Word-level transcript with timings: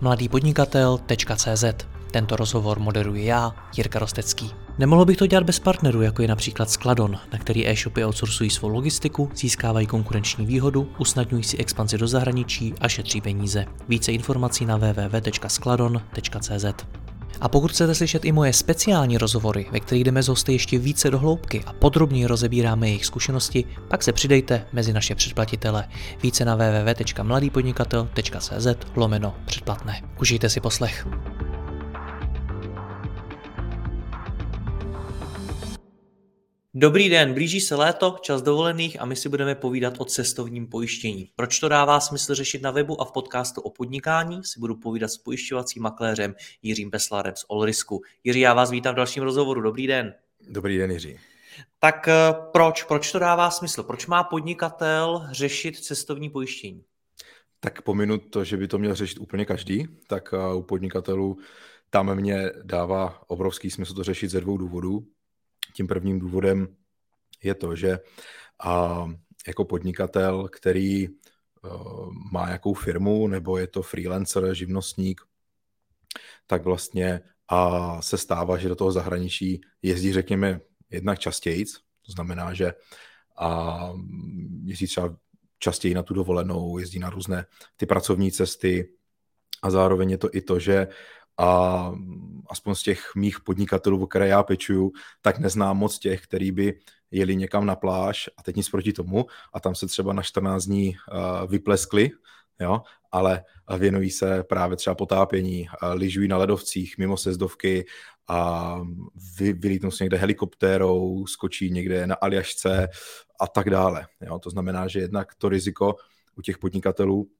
mladýpodnikatel.cz 0.00 1.64
Tento 2.10 2.36
rozhovor 2.36 2.78
moderuji 2.78 3.26
já, 3.26 3.54
Jirka 3.76 3.98
Rostecký. 3.98 4.50
Nemohlo 4.78 5.04
bych 5.04 5.16
to 5.16 5.26
dělat 5.26 5.44
bez 5.44 5.58
partnerů, 5.58 6.02
jako 6.02 6.22
je 6.22 6.28
například 6.28 6.70
Skladon, 6.70 7.18
na 7.32 7.38
který 7.38 7.68
e-shopy 7.68 8.04
outsourcují 8.04 8.50
svou 8.50 8.68
logistiku, 8.68 9.30
získávají 9.36 9.86
konkurenční 9.86 10.46
výhodu, 10.46 10.92
usnadňují 10.98 11.44
si 11.44 11.56
expanzi 11.56 11.98
do 11.98 12.08
zahraničí 12.08 12.74
a 12.80 12.88
šetří 12.88 13.20
peníze. 13.20 13.66
Více 13.88 14.12
informací 14.12 14.66
na 14.66 14.76
www.skladon.cz 14.76 16.64
a 17.40 17.48
pokud 17.48 17.70
chcete 17.70 17.94
slyšet 17.94 18.24
i 18.24 18.32
moje 18.32 18.52
speciální 18.52 19.18
rozhovory, 19.18 19.66
ve 19.72 19.80
kterých 19.80 20.04
jdeme 20.04 20.22
z 20.22 20.28
hosty 20.28 20.52
ještě 20.52 20.78
více 20.78 21.10
do 21.10 21.18
hloubky 21.18 21.62
a 21.66 21.72
podrobněji 21.72 22.26
rozebíráme 22.26 22.88
jejich 22.88 23.06
zkušenosti, 23.06 23.64
pak 23.88 24.02
se 24.02 24.12
přidejte 24.12 24.66
mezi 24.72 24.92
naše 24.92 25.14
předplatitele. 25.14 25.84
Více 26.22 26.44
na 26.44 26.54
www.mladýpodnikatel.cz 26.54 28.66
lomeno 28.96 29.34
předplatné. 29.46 30.02
Užijte 30.20 30.48
si 30.48 30.60
poslech. 30.60 31.06
Dobrý 36.74 37.08
den, 37.08 37.34
blíží 37.34 37.60
se 37.60 37.74
léto, 37.74 38.16
čas 38.20 38.42
dovolených 38.42 39.00
a 39.00 39.04
my 39.04 39.16
si 39.16 39.28
budeme 39.28 39.54
povídat 39.54 39.94
o 39.98 40.04
cestovním 40.04 40.66
pojištění. 40.66 41.30
Proč 41.36 41.58
to 41.58 41.68
dává 41.68 42.00
smysl 42.00 42.34
řešit 42.34 42.62
na 42.62 42.70
webu 42.70 43.00
a 43.00 43.04
v 43.04 43.12
podcastu 43.12 43.60
o 43.60 43.70
podnikání 43.70 44.44
si 44.44 44.60
budu 44.60 44.76
povídat 44.76 45.10
s 45.10 45.18
pojišťovacím 45.18 45.82
makléřem 45.82 46.34
Jiřím 46.62 46.90
Beslarem 46.90 47.36
z 47.36 47.44
Olrisku. 47.48 48.02
Jiří, 48.24 48.40
já 48.40 48.54
vás 48.54 48.70
vítám 48.70 48.94
v 48.94 48.96
dalším 48.96 49.22
rozhovoru. 49.22 49.60
Dobrý 49.60 49.86
den. 49.86 50.14
Dobrý 50.48 50.78
den, 50.78 50.90
Jiří. 50.90 51.18
Tak 51.78 52.08
eh, 52.08 52.34
proč? 52.52 52.82
Proč 52.82 53.12
to 53.12 53.18
dává 53.18 53.50
smysl? 53.50 53.82
Proč 53.82 54.06
má 54.06 54.24
podnikatel 54.24 55.26
řešit 55.30 55.78
cestovní 55.78 56.30
pojištění? 56.30 56.84
Tak 57.60 57.82
pominu 57.82 58.18
to, 58.18 58.44
že 58.44 58.56
by 58.56 58.68
to 58.68 58.78
měl 58.78 58.94
řešit 58.94 59.18
úplně 59.18 59.44
každý, 59.44 59.88
tak 60.06 60.34
eh, 60.34 60.54
u 60.54 60.62
podnikatelů 60.62 61.38
tam 61.90 62.14
mě 62.14 62.50
dává 62.62 63.22
obrovský 63.26 63.70
smysl 63.70 63.94
to 63.94 64.04
řešit 64.04 64.30
ze 64.30 64.40
dvou 64.40 64.56
důvodů. 64.56 65.06
Tím 65.78 65.86
prvním 65.86 66.18
důvodem 66.18 66.76
je 67.42 67.54
to, 67.54 67.76
že 67.76 67.98
a, 68.64 69.04
jako 69.46 69.64
podnikatel, 69.64 70.48
který 70.48 71.08
uh, 71.08 72.12
má 72.32 72.46
nějakou 72.46 72.74
firmu 72.74 73.28
nebo 73.28 73.58
je 73.58 73.66
to 73.66 73.82
freelancer, 73.82 74.54
živnostník, 74.54 75.20
tak 76.46 76.64
vlastně 76.64 77.20
a 77.48 78.02
se 78.02 78.18
stává, 78.18 78.58
že 78.58 78.68
do 78.68 78.74
toho 78.74 78.92
zahraničí 78.92 79.60
jezdí, 79.82 80.12
řekněme, 80.12 80.60
jednak 80.90 81.18
častěji, 81.18 81.64
to 82.06 82.12
znamená, 82.12 82.54
že 82.54 82.74
a 83.38 83.78
jezdí 84.64 84.86
třeba 84.86 85.16
častěji 85.58 85.94
na 85.94 86.02
tu 86.02 86.14
dovolenou, 86.14 86.78
jezdí 86.78 86.98
na 86.98 87.10
různé 87.10 87.46
ty 87.76 87.86
pracovní 87.86 88.32
cesty 88.32 88.92
a 89.62 89.70
zároveň 89.70 90.10
je 90.10 90.18
to 90.18 90.28
i 90.32 90.40
to, 90.40 90.58
že 90.58 90.88
a 91.38 91.92
aspoň 92.50 92.74
z 92.74 92.82
těch 92.82 93.14
mých 93.16 93.40
podnikatelů, 93.40 94.02
o 94.02 94.06
které 94.06 94.28
já 94.28 94.42
pečuju, 94.42 94.92
tak 95.20 95.38
neznám 95.38 95.76
moc 95.76 95.98
těch, 95.98 96.22
který 96.22 96.52
by 96.52 96.78
jeli 97.10 97.36
někam 97.36 97.66
na 97.66 97.76
pláž 97.76 98.30
a 98.36 98.42
teď 98.42 98.56
nic 98.56 98.68
proti 98.68 98.92
tomu 98.92 99.26
a 99.52 99.60
tam 99.60 99.74
se 99.74 99.86
třeba 99.86 100.12
na 100.12 100.22
14 100.22 100.64
dní 100.64 100.96
uh, 101.12 101.50
vypleskli, 101.50 102.10
jo, 102.60 102.82
ale 103.12 103.44
věnují 103.78 104.10
se 104.10 104.42
právě 104.42 104.76
třeba 104.76 104.94
potápění, 104.94 105.68
lyžují 105.92 106.28
na 106.28 106.36
ledovcích 106.36 106.98
mimo 106.98 107.16
sezdovky 107.16 107.84
a 108.28 108.80
vy, 109.38 109.52
vylítnou 109.52 109.90
se 109.90 110.04
někde 110.04 110.16
helikoptérou, 110.16 111.26
skočí 111.26 111.70
někde 111.70 112.06
na 112.06 112.14
Aljašce 112.14 112.88
a 113.40 113.46
tak 113.46 113.70
dále. 113.70 114.06
Jo. 114.20 114.38
To 114.38 114.50
znamená, 114.50 114.88
že 114.88 115.00
jednak 115.00 115.34
to 115.34 115.48
riziko 115.48 115.96
u 116.36 116.42
těch 116.42 116.58
podnikatelů 116.58 117.30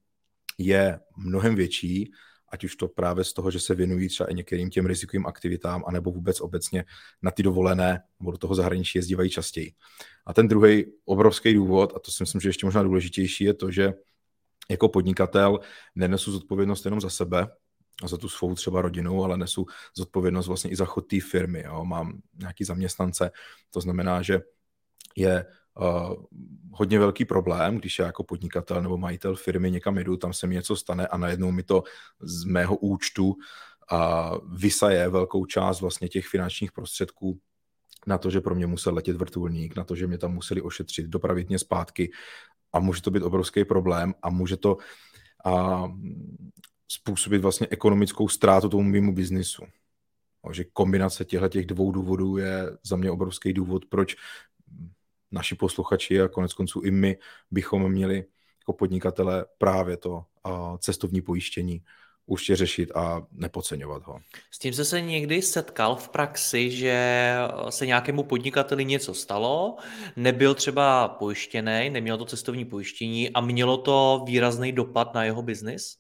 je 0.59 1.01
mnohem 1.17 1.55
větší 1.55 2.13
ať 2.53 2.65
už 2.65 2.77
to 2.77 2.89
právě 2.89 3.25
z 3.25 3.33
toho, 3.33 3.51
že 3.51 3.61
se 3.61 3.75
věnují 3.75 4.09
třeba 4.09 4.31
i 4.31 4.35
některým 4.35 4.71
těm 4.71 4.87
rizikovým 4.87 5.27
aktivitám, 5.27 5.85
anebo 5.87 6.11
vůbec 6.11 6.41
obecně 6.41 6.85
na 7.23 7.31
ty 7.31 7.43
dovolené 7.43 8.03
nebo 8.21 8.31
do 8.31 8.39
toho 8.39 8.55
zahraničí 8.55 8.99
jezdívají 8.99 9.31
častěji. 9.31 9.73
A 10.27 10.35
ten 10.35 10.49
druhý 10.49 10.85
obrovský 11.05 11.55
důvod, 11.55 11.93
a 11.97 11.99
to 11.99 12.11
si 12.11 12.23
myslím, 12.23 12.41
že 12.41 12.49
ještě 12.49 12.67
možná 12.67 12.83
důležitější, 12.83 13.45
je 13.45 13.55
to, 13.55 13.71
že 13.71 13.93
jako 14.71 14.89
podnikatel 14.89 15.61
nenesu 15.95 16.33
zodpovědnost 16.33 16.85
jenom 16.85 17.01
za 17.01 17.11
sebe, 17.11 17.49
a 18.03 18.09
za 18.09 18.17
tu 18.17 18.29
svou 18.29 18.55
třeba 18.55 18.83
rodinu, 18.83 19.25
ale 19.25 19.37
nesu 19.37 19.67
zodpovědnost 19.97 20.47
vlastně 20.47 20.71
i 20.71 20.77
za 20.77 20.85
chod 20.85 21.07
té 21.07 21.21
firmy. 21.21 21.63
Jo. 21.67 21.85
Mám 21.85 22.21
nějaký 22.35 22.65
zaměstnance, 22.65 23.31
to 23.71 23.81
znamená, 23.81 24.23
že 24.23 24.41
je 25.17 25.47
uh, 25.79 26.15
hodně 26.73 26.99
velký 26.99 27.25
problém, 27.25 27.79
když 27.79 27.99
já 27.99 28.07
jako 28.07 28.25
podnikatel 28.25 28.83
nebo 28.83 28.99
majitel 28.99 29.37
firmy 29.37 29.71
někam 29.71 29.99
jdu, 29.99 30.17
tam 30.17 30.33
se 30.33 30.47
mi 30.47 30.55
něco 30.55 30.77
stane 30.77 31.07
a 31.07 31.17
najednou 31.17 31.53
mi 31.53 31.63
to 31.63 31.83
z 32.21 32.45
mého 32.45 32.77
účtu 32.77 33.27
uh, 33.27 33.37
vysaje 34.59 35.09
velkou 35.09 35.47
část 35.47 35.81
vlastně 35.81 36.09
těch 36.09 36.27
finančních 36.27 36.73
prostředků 36.73 37.39
na 38.07 38.19
to, 38.19 38.31
že 38.31 38.41
pro 38.41 38.55
mě 38.55 38.67
musel 38.67 38.95
letět 38.95 39.17
vrtulník, 39.17 39.77
na 39.77 39.85
to, 39.85 39.97
že 39.97 40.07
mě 40.07 40.19
tam 40.19 40.35
museli 40.35 40.63
ošetřit, 40.63 41.07
dopravit 41.07 41.49
mě 41.49 41.59
zpátky 41.59 42.11
a 42.73 42.81
může 42.81 43.03
to 43.03 43.11
být 43.11 43.23
obrovský 43.23 43.65
problém 43.65 44.15
a 44.23 44.31
může 44.31 44.57
to 44.57 44.77
uh, 45.47 45.89
způsobit 46.89 47.43
vlastně 47.43 47.67
ekonomickou 47.71 48.29
ztrátu 48.29 48.69
tomu 48.69 48.83
mimo 48.83 49.13
biznisu. 49.13 49.63
že 50.53 50.65
kombinace 50.65 51.25
těchto 51.25 51.49
těch 51.49 51.67
dvou 51.67 51.93
důvodů 51.93 52.37
je 52.37 52.79
za 52.83 52.97
mě 52.97 53.11
obrovský 53.11 53.53
důvod, 53.53 53.85
proč 53.85 54.17
naši 55.33 55.55
posluchači 55.55 56.21
a 56.21 56.29
konec 56.29 56.53
konců 56.53 56.81
i 56.81 56.91
my 56.91 57.19
bychom 57.51 57.93
měli 57.93 58.25
jako 58.61 58.73
podnikatele 58.73 59.45
právě 59.59 59.97
to 59.97 60.25
cestovní 60.79 61.21
pojištění 61.21 61.83
určitě 62.27 62.57
řešit 62.57 62.91
a 62.95 63.23
nepodceňovat 63.33 64.03
ho. 64.03 64.19
S 64.51 64.59
tím 64.59 64.73
jste 64.73 64.85
se 64.85 65.01
někdy 65.01 65.43
setkal 65.43 65.97
v 65.97 66.09
praxi, 66.09 66.71
že 66.71 67.35
se 67.69 67.87
nějakému 67.87 68.23
podnikateli 68.23 68.85
něco 68.85 69.15
stalo, 69.15 69.77
nebyl 70.17 70.55
třeba 70.55 71.09
pojištěný, 71.09 71.91
neměl 71.91 72.19
to 72.19 72.25
cestovní 72.25 72.65
pojištění 72.65 73.31
a 73.31 73.41
mělo 73.41 73.77
to 73.77 74.25
výrazný 74.27 74.73
dopad 74.73 75.15
na 75.15 75.25
jeho 75.25 75.43
biznis? 75.43 75.97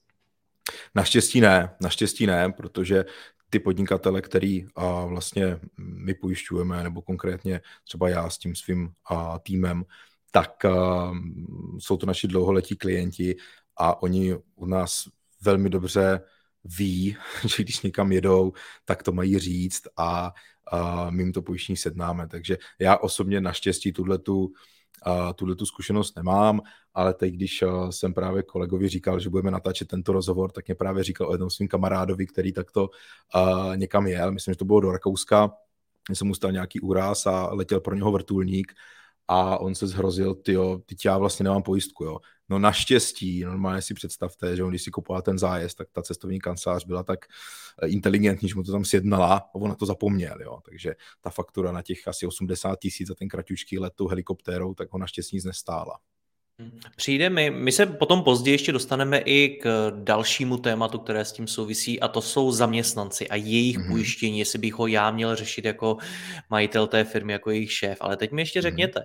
Naštěstí 0.95 1.41
ne, 1.41 1.77
naštěstí 1.81 2.27
ne, 2.27 2.53
protože 2.53 3.05
ty 3.51 3.59
podnikatele, 3.59 4.23
který 4.23 4.67
a 4.75 5.05
vlastně 5.05 5.61
my 5.77 6.15
pojišťujeme, 6.15 6.83
nebo 6.83 7.03
konkrétně 7.03 7.61
třeba 7.85 8.09
já 8.09 8.31
s 8.31 8.39
tím 8.39 8.55
svým 8.55 8.91
a, 9.11 9.39
týmem, 9.39 9.85
tak 10.31 10.65
a, 10.65 11.13
jsou 11.79 11.97
to 11.97 12.07
naši 12.07 12.29
dlouholetí 12.29 12.77
klienti 12.77 13.37
a 13.77 14.03
oni 14.03 14.37
u 14.55 14.67
nás 14.67 15.09
velmi 15.41 15.71
dobře 15.71 16.21
ví, 16.65 17.17
že 17.57 17.63
když 17.63 17.81
někam 17.81 18.13
jedou, 18.13 18.53
tak 18.85 19.03
to 19.03 19.13
mají 19.13 19.39
říct 19.39 19.83
a, 19.97 20.33
a 20.73 21.11
my 21.11 21.23
jim 21.23 21.33
to 21.33 21.43
pojištění 21.43 21.77
sednáme. 21.77 22.29
Takže 22.29 22.59
já 22.79 22.97
osobně 22.97 23.41
naštěstí 23.41 23.93
tuhle 23.93 24.19
tu 24.19 24.53
tuhle 25.37 25.55
tu 25.55 25.67
zkušenost 25.67 26.17
nemám, 26.17 26.61
ale 26.95 27.15
teď, 27.15 27.35
když 27.35 27.63
eh, 27.63 27.67
jsem 27.91 28.15
právě 28.15 28.43
kolegovi 28.43 28.89
říkal, 28.89 29.21
že 29.21 29.31
budeme 29.31 29.51
natáčet 29.51 29.89
tento 29.89 30.13
rozhovor, 30.13 30.53
tak 30.53 30.69
mě 30.69 30.75
právě 30.75 31.05
říkal 31.05 31.29
o 31.29 31.33
jednom 31.33 31.51
svým 31.51 31.69
kamarádovi, 31.69 32.27
který 32.27 32.53
takto 32.53 32.91
uh, 33.35 33.77
někam 33.77 34.07
jel, 34.07 34.33
myslím, 34.33 34.53
že 34.53 34.59
to 34.59 34.65
bylo 34.65 34.81
do 34.81 34.93
Rakouska, 34.93 35.51
jsem 36.13 36.27
mu 36.27 36.35
stal 36.35 36.53
nějaký 36.53 36.81
úraz 36.81 37.27
a 37.27 37.49
letěl 37.53 37.81
pro 37.81 37.95
něho 37.95 38.13
vrtulník 38.13 38.73
a 39.29 39.59
on 39.59 39.75
se 39.75 39.87
zhrozil, 39.87 40.35
tyjo, 40.35 40.79
teď 40.87 41.05
já 41.05 41.19
vlastně 41.19 41.45
nemám 41.45 41.63
pojistku, 41.63 42.05
jo. 42.05 42.19
No 42.49 42.59
naštěstí, 42.59 43.45
normálně 43.45 43.83
si 43.83 43.95
představte, 43.95 44.57
že 44.57 44.65
on, 44.65 44.71
když 44.71 44.83
si 44.83 44.91
kupoval 44.91 45.23
ten 45.23 45.39
zájezd, 45.39 45.79
tak 45.79 45.89
ta 45.93 46.03
cestovní 46.03 46.41
kancelář 46.41 46.85
byla 46.85 47.03
tak 47.03 47.27
eh, 47.83 47.89
inteligentní, 47.89 48.49
že 48.49 48.55
mu 48.55 48.63
to 48.63 48.73
tam 48.73 48.85
sjednala 48.85 49.37
a 49.37 49.55
on 49.55 49.69
na 49.69 49.75
to 49.75 49.87
zapomněl, 49.87 50.43
jo. 50.43 50.59
Takže 50.65 50.95
ta 51.21 51.31
faktura 51.31 51.73
na 51.73 51.83
těch 51.83 52.09
asi 52.09 52.27
80 52.27 52.79
tisíc 52.81 53.09
za 53.09 53.15
ten 53.15 53.29
kratučký 53.29 53.79
let 53.79 53.93
tou 53.97 54.09
helikoptérou, 54.09 54.75
tak 54.75 54.93
ho 54.93 54.99
naštěstí 54.99 55.37
nic 55.37 55.45
nestála. 55.45 55.99
Přijde 56.97 57.31
mi, 57.31 57.51
my 57.51 57.73
se 57.73 57.87
potom 57.87 58.23
později 58.23 58.55
ještě 58.55 58.73
dostaneme 58.73 59.19
i 59.19 59.49
k 59.63 59.93
dalšímu 60.05 60.57
tématu, 60.59 60.99
které 60.99 61.25
s 61.25 61.33
tím 61.33 61.47
souvisí, 61.47 62.01
a 62.01 62.09
to 62.09 62.23
jsou 62.23 62.53
zaměstnanci 62.53 63.29
a 63.29 63.37
jejich 63.37 63.79
mm-hmm. 63.79 63.91
pojištění, 63.91 64.39
jestli 64.39 64.59
bych 64.59 64.75
ho 64.75 64.87
já 64.87 65.11
měl 65.11 65.37
řešit 65.37 65.65
jako 65.65 65.97
majitel 66.51 66.87
té 66.87 67.05
firmy, 67.05 67.33
jako 67.33 67.51
jejich 67.51 67.73
šéf. 67.73 67.99
Ale 68.01 68.17
teď 68.17 68.33
mi 68.33 68.43
ještě 68.43 68.61
mm-hmm. 68.61 69.03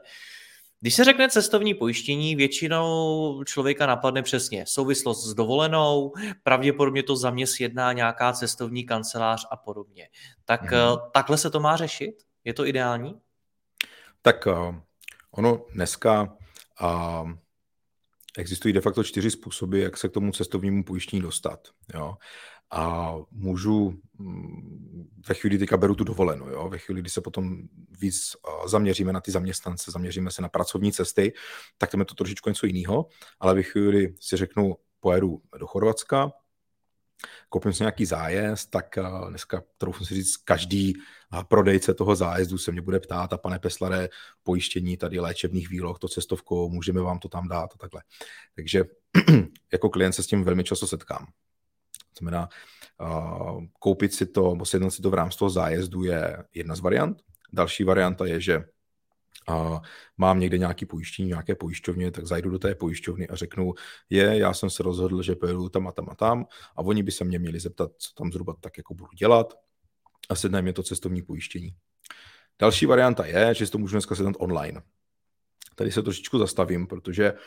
Když 0.83 0.95
se 0.95 1.03
řekne 1.03 1.29
cestovní 1.29 1.73
pojištění, 1.73 2.35
většinou 2.35 3.43
člověka 3.43 3.85
napadne 3.85 4.21
přesně 4.21 4.65
souvislost 4.67 5.25
s 5.25 5.33
dovolenou, 5.33 6.13
pravděpodobně 6.43 7.03
to 7.03 7.15
za 7.15 7.29
mě 7.29 7.47
sjedná 7.47 7.93
nějaká 7.93 8.33
cestovní 8.33 8.83
kancelář 8.83 9.47
a 9.51 9.57
podobně. 9.57 10.09
Tak 10.45 10.71
mm-hmm. 10.71 11.11
takhle 11.11 11.37
se 11.37 11.49
to 11.49 11.59
má 11.59 11.75
řešit? 11.77 12.15
Je 12.43 12.53
to 12.53 12.65
ideální? 12.65 13.19
Tak 14.21 14.47
uh, 14.47 14.75
ono 15.31 15.65
dneska 15.73 16.37
uh, 16.81 17.31
existují 18.37 18.73
de 18.73 18.81
facto 18.81 19.03
čtyři 19.03 19.31
způsoby, 19.31 19.83
jak 19.83 19.97
se 19.97 20.09
k 20.09 20.11
tomu 20.11 20.31
cestovnímu 20.31 20.83
pojištění 20.83 21.21
dostat. 21.21 21.67
Jo? 21.93 22.13
A 22.75 23.15
můžu 23.31 23.93
mm, 24.17 25.09
ve 25.27 25.35
chvíli, 25.35 25.57
teďka 25.57 25.77
beru 25.77 25.95
tu 25.95 26.03
dovolenou, 26.03 26.49
jo? 26.49 26.69
ve 26.69 26.77
chvíli, 26.77 27.01
kdy 27.01 27.09
se 27.09 27.21
potom 27.21 27.57
víc 28.01 28.35
zaměříme 28.65 29.13
na 29.13 29.21
ty 29.21 29.31
zaměstnance, 29.31 29.91
zaměříme 29.91 30.31
se 30.31 30.41
na 30.41 30.49
pracovní 30.49 30.91
cesty, 30.91 31.33
tak 31.77 31.91
tam 31.91 31.99
je 31.99 32.05
to 32.05 32.15
trošičku 32.15 32.49
něco 32.49 32.65
jiného, 32.65 33.07
ale 33.39 33.55
ve 33.55 33.63
chvíli 33.63 34.15
si 34.19 34.37
řeknu, 34.37 34.75
pojedu 34.99 35.41
do 35.59 35.67
Chorvatska, 35.67 36.31
koupím 37.49 37.73
si 37.73 37.83
nějaký 37.83 38.05
zájezd, 38.05 38.69
tak 38.69 38.95
dneska, 39.29 39.63
troufnu 39.77 40.05
si 40.05 40.15
říct, 40.15 40.37
každý 40.37 40.93
prodejce 41.47 41.93
toho 41.93 42.15
zájezdu 42.15 42.57
se 42.57 42.71
mě 42.71 42.81
bude 42.81 42.99
ptát 42.99 43.33
a 43.33 43.37
pane 43.37 43.59
Peslare, 43.59 44.09
pojištění 44.43 44.97
tady 44.97 45.19
léčebných 45.19 45.69
výloh, 45.69 45.99
to 45.99 46.07
cestovkou, 46.07 46.69
můžeme 46.69 47.01
vám 47.01 47.19
to 47.19 47.29
tam 47.29 47.47
dát 47.47 47.69
a 47.73 47.77
takhle. 47.77 48.01
Takže 48.55 48.83
jako 49.73 49.89
klient 49.89 50.13
se 50.13 50.23
s 50.23 50.27
tím 50.27 50.43
velmi 50.43 50.63
často 50.63 50.87
setkám. 50.87 51.27
To 52.13 52.17
znamená, 52.19 52.49
koupit 53.79 54.13
si 54.13 54.25
to, 54.25 54.51
nebo 54.51 54.65
sjednat 54.65 54.93
si 54.93 55.01
to 55.01 55.09
v 55.09 55.13
rámci 55.13 55.37
toho 55.37 55.49
zájezdu 55.49 56.03
je 56.03 56.43
jedna 56.53 56.75
z 56.75 56.79
variant. 56.79 57.17
Další 57.53 57.83
varianta 57.83 58.25
je, 58.25 58.41
že 58.41 58.63
a 59.47 59.81
mám 60.17 60.39
někde 60.39 60.57
nějaký 60.57 60.85
pojištění, 60.85 61.27
nějaké 61.27 61.55
pojišťovně, 61.55 62.11
tak 62.11 62.27
zajdu 62.27 62.49
do 62.49 62.59
té 62.59 62.75
pojišťovny 62.75 63.27
a 63.27 63.35
řeknu, 63.35 63.73
je, 64.09 64.37
já 64.37 64.53
jsem 64.53 64.69
se 64.69 64.83
rozhodl, 64.83 65.21
že 65.21 65.35
pojedu 65.35 65.69
tam 65.69 65.87
a 65.87 65.91
tam 65.91 66.09
a 66.09 66.15
tam 66.15 66.45
a 66.75 66.81
oni 66.81 67.03
by 67.03 67.11
se 67.11 67.23
mě 67.23 67.39
měli 67.39 67.59
zeptat, 67.59 67.91
co 67.97 68.13
tam 68.13 68.31
zhruba 68.31 68.55
tak 68.59 68.77
jako 68.77 68.93
budu 68.93 69.09
dělat 69.17 69.53
a 70.29 70.35
sedne 70.35 70.61
mě 70.61 70.73
to 70.73 70.83
cestovní 70.83 71.21
pojištění. 71.21 71.75
Další 72.59 72.85
varianta 72.85 73.25
je, 73.25 73.53
že 73.53 73.65
si 73.65 73.71
to 73.71 73.77
můžu 73.77 73.95
dneska 73.95 74.15
sedat 74.15 74.35
online. 74.39 74.81
Tady 75.75 75.91
se 75.91 76.01
trošičku 76.01 76.39
zastavím, 76.39 76.87
protože 76.87 77.33
uh, 77.33 77.39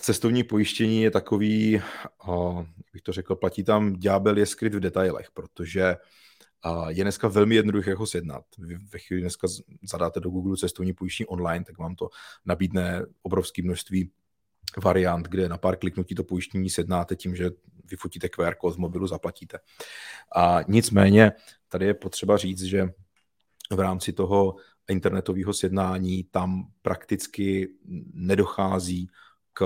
cestovní 0.00 0.44
pojištění 0.44 1.02
je 1.02 1.10
takový, 1.10 1.72
jak 1.72 2.92
bych 2.92 3.02
to 3.02 3.12
řekl, 3.12 3.36
platí 3.36 3.64
tam 3.64 3.96
ďábel 3.96 4.38
je 4.38 4.46
skryt 4.46 4.74
v 4.74 4.80
detailech, 4.80 5.30
protože 5.34 5.96
je 6.88 7.04
dneska 7.04 7.28
velmi 7.28 7.54
jednoduché 7.54 7.94
ho 7.94 8.06
sjednat. 8.06 8.44
Vy 8.58 8.76
ve 8.92 8.98
chvíli 8.98 9.20
dneska 9.20 9.48
zadáte 9.90 10.20
do 10.20 10.30
Google 10.30 10.56
cestovní 10.56 10.92
pojištění 10.92 11.26
online, 11.26 11.64
tak 11.64 11.78
vám 11.78 11.94
to 11.94 12.08
nabídne 12.44 13.02
obrovské 13.22 13.62
množství 13.62 14.10
variant, 14.82 15.28
kde 15.28 15.48
na 15.48 15.58
pár 15.58 15.76
kliknutí 15.76 16.14
to 16.14 16.24
pojištění 16.24 16.70
sednáte 16.70 17.16
tím, 17.16 17.36
že 17.36 17.50
vyfotíte 17.90 18.28
QR 18.28 18.54
kód 18.54 18.74
z 18.74 18.76
mobilu, 18.76 19.06
zaplatíte. 19.06 19.58
A 20.36 20.58
nicméně 20.68 21.32
tady 21.68 21.86
je 21.86 21.94
potřeba 21.94 22.36
říct, 22.36 22.62
že 22.62 22.88
v 23.70 23.80
rámci 23.80 24.12
toho 24.12 24.56
internetového 24.88 25.54
sjednání 25.54 26.24
tam 26.24 26.66
prakticky 26.82 27.68
nedochází 28.12 29.08
k, 29.54 29.64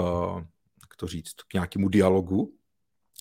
k 0.88 0.96
to 0.96 1.06
říct, 1.06 1.34
k 1.48 1.54
nějakému 1.54 1.88
dialogu, 1.88 2.54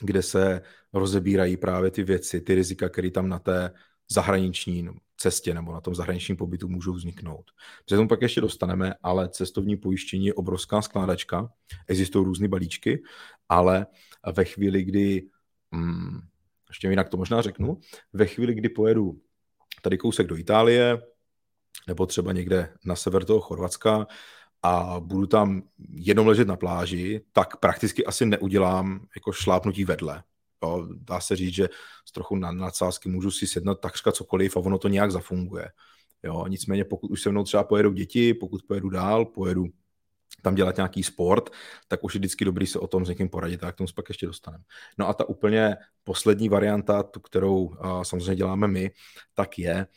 kde 0.01 0.21
se 0.21 0.61
rozebírají 0.93 1.57
právě 1.57 1.91
ty 1.91 2.03
věci, 2.03 2.41
ty 2.41 2.55
rizika, 2.55 2.89
které 2.89 3.11
tam 3.11 3.29
na 3.29 3.39
té 3.39 3.73
zahraniční 4.09 4.89
cestě 5.17 5.53
nebo 5.53 5.73
na 5.73 5.81
tom 5.81 5.95
zahraničním 5.95 6.37
pobytu 6.37 6.67
můžou 6.67 6.93
vzniknout. 6.93 7.51
Se 7.89 7.95
tomu 7.95 8.07
pak 8.07 8.21
ještě 8.21 8.41
dostaneme, 8.41 8.93
ale 9.03 9.29
cestovní 9.29 9.77
pojištění 9.77 10.25
je 10.25 10.33
obrovská 10.33 10.81
skládačka, 10.81 11.49
existují 11.87 12.25
různé 12.25 12.47
balíčky, 12.47 13.03
ale 13.49 13.87
ve 14.35 14.45
chvíli, 14.45 14.83
kdy, 14.83 15.29
hmm, 15.71 16.19
ještě 16.69 16.87
jinak 16.87 17.09
to 17.09 17.17
možná 17.17 17.41
řeknu, 17.41 17.79
ve 18.13 18.25
chvíli, 18.25 18.53
kdy 18.53 18.69
pojedu 18.69 19.21
tady 19.81 19.97
kousek 19.97 20.27
do 20.27 20.37
Itálie, 20.37 21.01
nebo 21.87 22.05
třeba 22.05 22.33
někde 22.33 22.73
na 22.85 22.95
sever 22.95 23.25
toho 23.25 23.41
Chorvatska, 23.41 24.07
a 24.63 24.99
budu 24.99 25.27
tam 25.27 25.63
jenom 25.89 26.27
ležet 26.27 26.47
na 26.47 26.55
pláži, 26.55 27.21
tak 27.31 27.57
prakticky 27.57 28.05
asi 28.05 28.25
neudělám 28.25 29.07
jako 29.15 29.31
šlápnutí 29.31 29.83
vedle. 29.83 30.23
Jo, 30.63 30.87
dá 30.95 31.19
se 31.19 31.35
říct, 31.35 31.53
že 31.53 31.69
s 32.05 32.11
trochu 32.11 32.35
na 32.35 32.51
nadsázky 32.51 33.09
můžu 33.09 33.31
si 33.31 33.47
sednout 33.47 33.75
takřka 33.75 34.11
cokoliv 34.11 34.57
a 34.57 34.59
ono 34.59 34.77
to 34.77 34.87
nějak 34.87 35.11
zafunguje. 35.11 35.71
Jo, 36.23 36.47
nicméně 36.47 36.85
pokud 36.85 37.11
už 37.11 37.21
se 37.21 37.29
mnou 37.29 37.43
třeba 37.43 37.63
pojedou 37.63 37.91
děti, 37.91 38.33
pokud 38.33 38.61
pojedu 38.67 38.89
dál, 38.89 39.25
pojedu 39.25 39.65
tam 40.41 40.55
dělat 40.55 40.77
nějaký 40.77 41.03
sport, 41.03 41.49
tak 41.87 42.03
už 42.03 42.15
je 42.15 42.19
vždycky 42.19 42.45
dobrý 42.45 42.67
se 42.67 42.79
o 42.79 42.87
tom 42.87 43.05
s 43.05 43.09
někým 43.09 43.29
poradit, 43.29 43.63
a 43.63 43.71
k 43.71 43.75
tomu 43.75 43.87
se 43.87 43.93
pak 43.93 44.09
ještě 44.09 44.25
dostaneme. 44.25 44.63
No 44.97 45.07
a 45.07 45.13
ta 45.13 45.29
úplně 45.29 45.75
poslední 46.03 46.49
varianta, 46.49 47.03
tu, 47.03 47.19
kterou 47.19 47.63
uh, 47.63 48.01
samozřejmě 48.01 48.35
děláme 48.35 48.67
my, 48.67 48.91
tak 49.33 49.59
je 49.59 49.87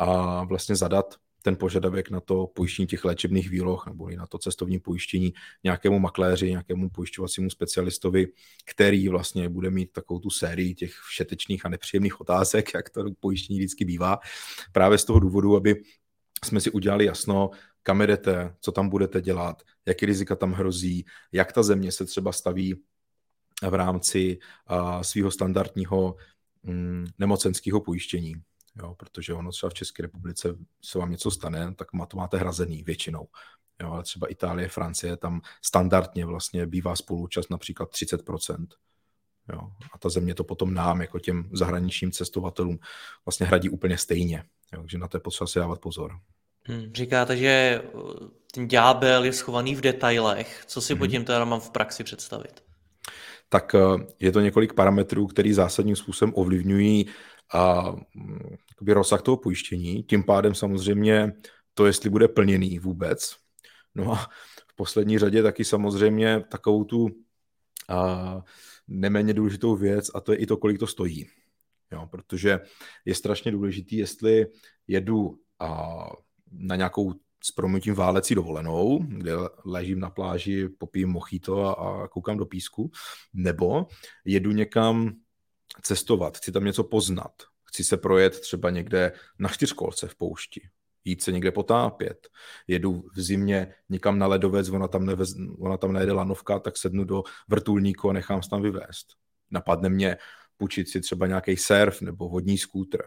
uh, 0.00 0.44
vlastně 0.48 0.76
zadat 0.76 1.14
ten 1.46 1.56
požadavek 1.56 2.10
na 2.10 2.20
to 2.20 2.46
pojištění 2.46 2.86
těch 2.86 3.04
léčebných 3.04 3.50
výloh 3.50 3.86
nebo 3.86 4.08
i 4.08 4.16
na 4.16 4.26
to 4.26 4.38
cestovní 4.38 4.78
pojištění 4.78 5.32
nějakému 5.64 5.98
makléři, 5.98 6.50
nějakému 6.50 6.90
pojišťovacímu 6.90 7.50
specialistovi, 7.50 8.26
který 8.64 9.08
vlastně 9.08 9.48
bude 9.48 9.70
mít 9.70 9.92
takovou 9.92 10.20
tu 10.20 10.30
sérii 10.30 10.74
těch 10.74 10.92
všetečných 10.92 11.66
a 11.66 11.68
nepříjemných 11.68 12.20
otázek, 12.20 12.74
jak 12.74 12.90
to 12.90 13.04
pojištění 13.20 13.58
vždycky 13.58 13.84
bývá, 13.84 14.18
právě 14.72 14.98
z 14.98 15.04
toho 15.04 15.20
důvodu, 15.20 15.56
aby 15.56 15.82
jsme 16.44 16.60
si 16.60 16.70
udělali 16.70 17.04
jasno, 17.04 17.50
kam 17.82 18.02
jdete, 18.02 18.54
co 18.60 18.72
tam 18.72 18.88
budete 18.88 19.20
dělat, 19.20 19.62
jaký 19.86 20.06
rizika 20.06 20.36
tam 20.36 20.52
hrozí, 20.52 21.04
jak 21.32 21.52
ta 21.52 21.62
země 21.62 21.92
se 21.92 22.04
třeba 22.04 22.32
staví 22.32 22.74
v 23.70 23.74
rámci 23.74 24.38
svého 25.02 25.30
standardního 25.30 26.16
um, 26.62 27.04
nemocenského 27.18 27.80
pojištění 27.80 28.34
jo, 28.82 28.94
protože 28.94 29.34
ono 29.34 29.50
třeba 29.50 29.70
v 29.70 29.74
České 29.74 30.02
republice 30.02 30.56
se 30.82 30.98
vám 30.98 31.10
něco 31.10 31.30
stane, 31.30 31.74
tak 31.74 31.92
má, 31.92 32.06
to 32.06 32.16
máte 32.16 32.36
hrazený 32.36 32.82
většinou. 32.82 33.28
Jo, 33.80 33.92
ale 33.92 34.02
třeba 34.02 34.26
Itálie, 34.26 34.68
Francie, 34.68 35.16
tam 35.16 35.40
standardně 35.62 36.26
vlastně 36.26 36.66
bývá 36.66 36.96
spoluúčast 36.96 37.50
například 37.50 37.90
30%. 37.90 38.66
Jo, 39.52 39.60
a 39.92 39.98
ta 39.98 40.08
země 40.08 40.34
to 40.34 40.44
potom 40.44 40.74
nám, 40.74 41.00
jako 41.00 41.18
těm 41.18 41.48
zahraničním 41.52 42.12
cestovatelům, 42.12 42.78
vlastně 43.26 43.46
hradí 43.46 43.68
úplně 43.68 43.98
stejně. 43.98 44.44
Jo, 44.72 44.80
takže 44.80 44.98
na 44.98 45.08
to 45.08 45.16
je 45.16 45.20
potřeba 45.20 45.46
si 45.46 45.58
dávat 45.58 45.80
pozor. 45.80 46.12
Hmm, 46.62 46.90
říkáte, 46.94 47.36
že 47.36 47.82
uh, 47.92 48.02
ten 48.54 48.68
ďábel 48.68 49.24
je 49.24 49.32
schovaný 49.32 49.74
v 49.74 49.80
detailech. 49.80 50.64
Co 50.66 50.80
si 50.80 50.92
hmm. 50.92 50.98
pod 50.98 51.06
tím 51.06 51.24
teda 51.24 51.44
mám 51.44 51.60
v 51.60 51.70
praxi 51.70 52.04
představit? 52.04 52.64
Tak 53.48 53.74
uh, 53.74 54.00
je 54.20 54.32
to 54.32 54.40
několik 54.40 54.72
parametrů, 54.72 55.26
které 55.26 55.54
zásadním 55.54 55.96
způsobem 55.96 56.32
ovlivňují 56.36 57.06
a 57.54 57.92
mm, 58.14 58.56
rozsah 58.88 59.22
toho 59.22 59.36
pojištění, 59.36 60.02
tím 60.02 60.22
pádem 60.22 60.54
samozřejmě 60.54 61.32
to, 61.74 61.86
jestli 61.86 62.10
bude 62.10 62.28
plněný 62.28 62.78
vůbec. 62.78 63.36
No 63.94 64.12
a 64.12 64.16
v 64.68 64.76
poslední 64.76 65.18
řadě 65.18 65.42
taky 65.42 65.64
samozřejmě 65.64 66.44
takovou 66.50 66.84
tu 66.84 67.08
a, 67.88 68.42
neméně 68.88 69.34
důležitou 69.34 69.76
věc 69.76 70.10
a 70.14 70.20
to 70.20 70.32
je 70.32 70.38
i 70.38 70.46
to, 70.46 70.56
kolik 70.56 70.78
to 70.78 70.86
stojí. 70.86 71.26
Jo, 71.92 72.06
protože 72.10 72.60
je 73.04 73.14
strašně 73.14 73.52
důležitý, 73.52 73.96
jestli 73.96 74.46
jedu 74.88 75.38
a, 75.60 75.96
na 76.52 76.76
nějakou 76.76 77.14
s 77.44 77.52
promítím 77.52 77.94
válecí 77.94 78.34
dovolenou, 78.34 78.98
kde 78.98 79.32
ležím 79.64 80.00
na 80.00 80.10
pláži, 80.10 80.68
popijím 80.68 81.08
mochito 81.08 81.64
a, 81.64 81.72
a 81.72 82.08
koukám 82.08 82.36
do 82.36 82.46
písku, 82.46 82.90
nebo 83.34 83.86
jedu 84.24 84.50
někam 84.50 85.16
cestovat, 85.82 86.36
chci 86.36 86.52
tam 86.52 86.64
něco 86.64 86.84
poznat, 86.84 87.32
chci 87.64 87.84
se 87.84 87.96
projet 87.96 88.40
třeba 88.40 88.70
někde 88.70 89.12
na 89.38 89.48
čtyřkolce 89.48 90.08
v 90.08 90.14
poušti, 90.14 90.68
jít 91.04 91.22
se 91.22 91.32
někde 91.32 91.50
potápět, 91.52 92.28
jedu 92.66 93.04
v 93.14 93.20
zimě 93.20 93.74
někam 93.88 94.18
na 94.18 94.26
ledovec, 94.26 94.68
ona 94.68 94.88
tam, 94.88 95.06
nevez, 95.06 95.34
ona 95.58 95.76
tam 95.76 95.92
nejde 95.92 96.12
lanovka, 96.12 96.58
tak 96.58 96.76
sednu 96.76 97.04
do 97.04 97.22
vrtulníku 97.48 98.10
a 98.10 98.12
nechám 98.12 98.42
se 98.42 98.50
tam 98.50 98.62
vyvést. 98.62 99.06
Napadne 99.50 99.88
mě 99.88 100.16
půjčit 100.56 100.88
si 100.88 101.00
třeba 101.00 101.26
nějaký 101.26 101.56
surf 101.56 102.02
nebo 102.02 102.28
vodní 102.28 102.58
skútr. 102.58 102.98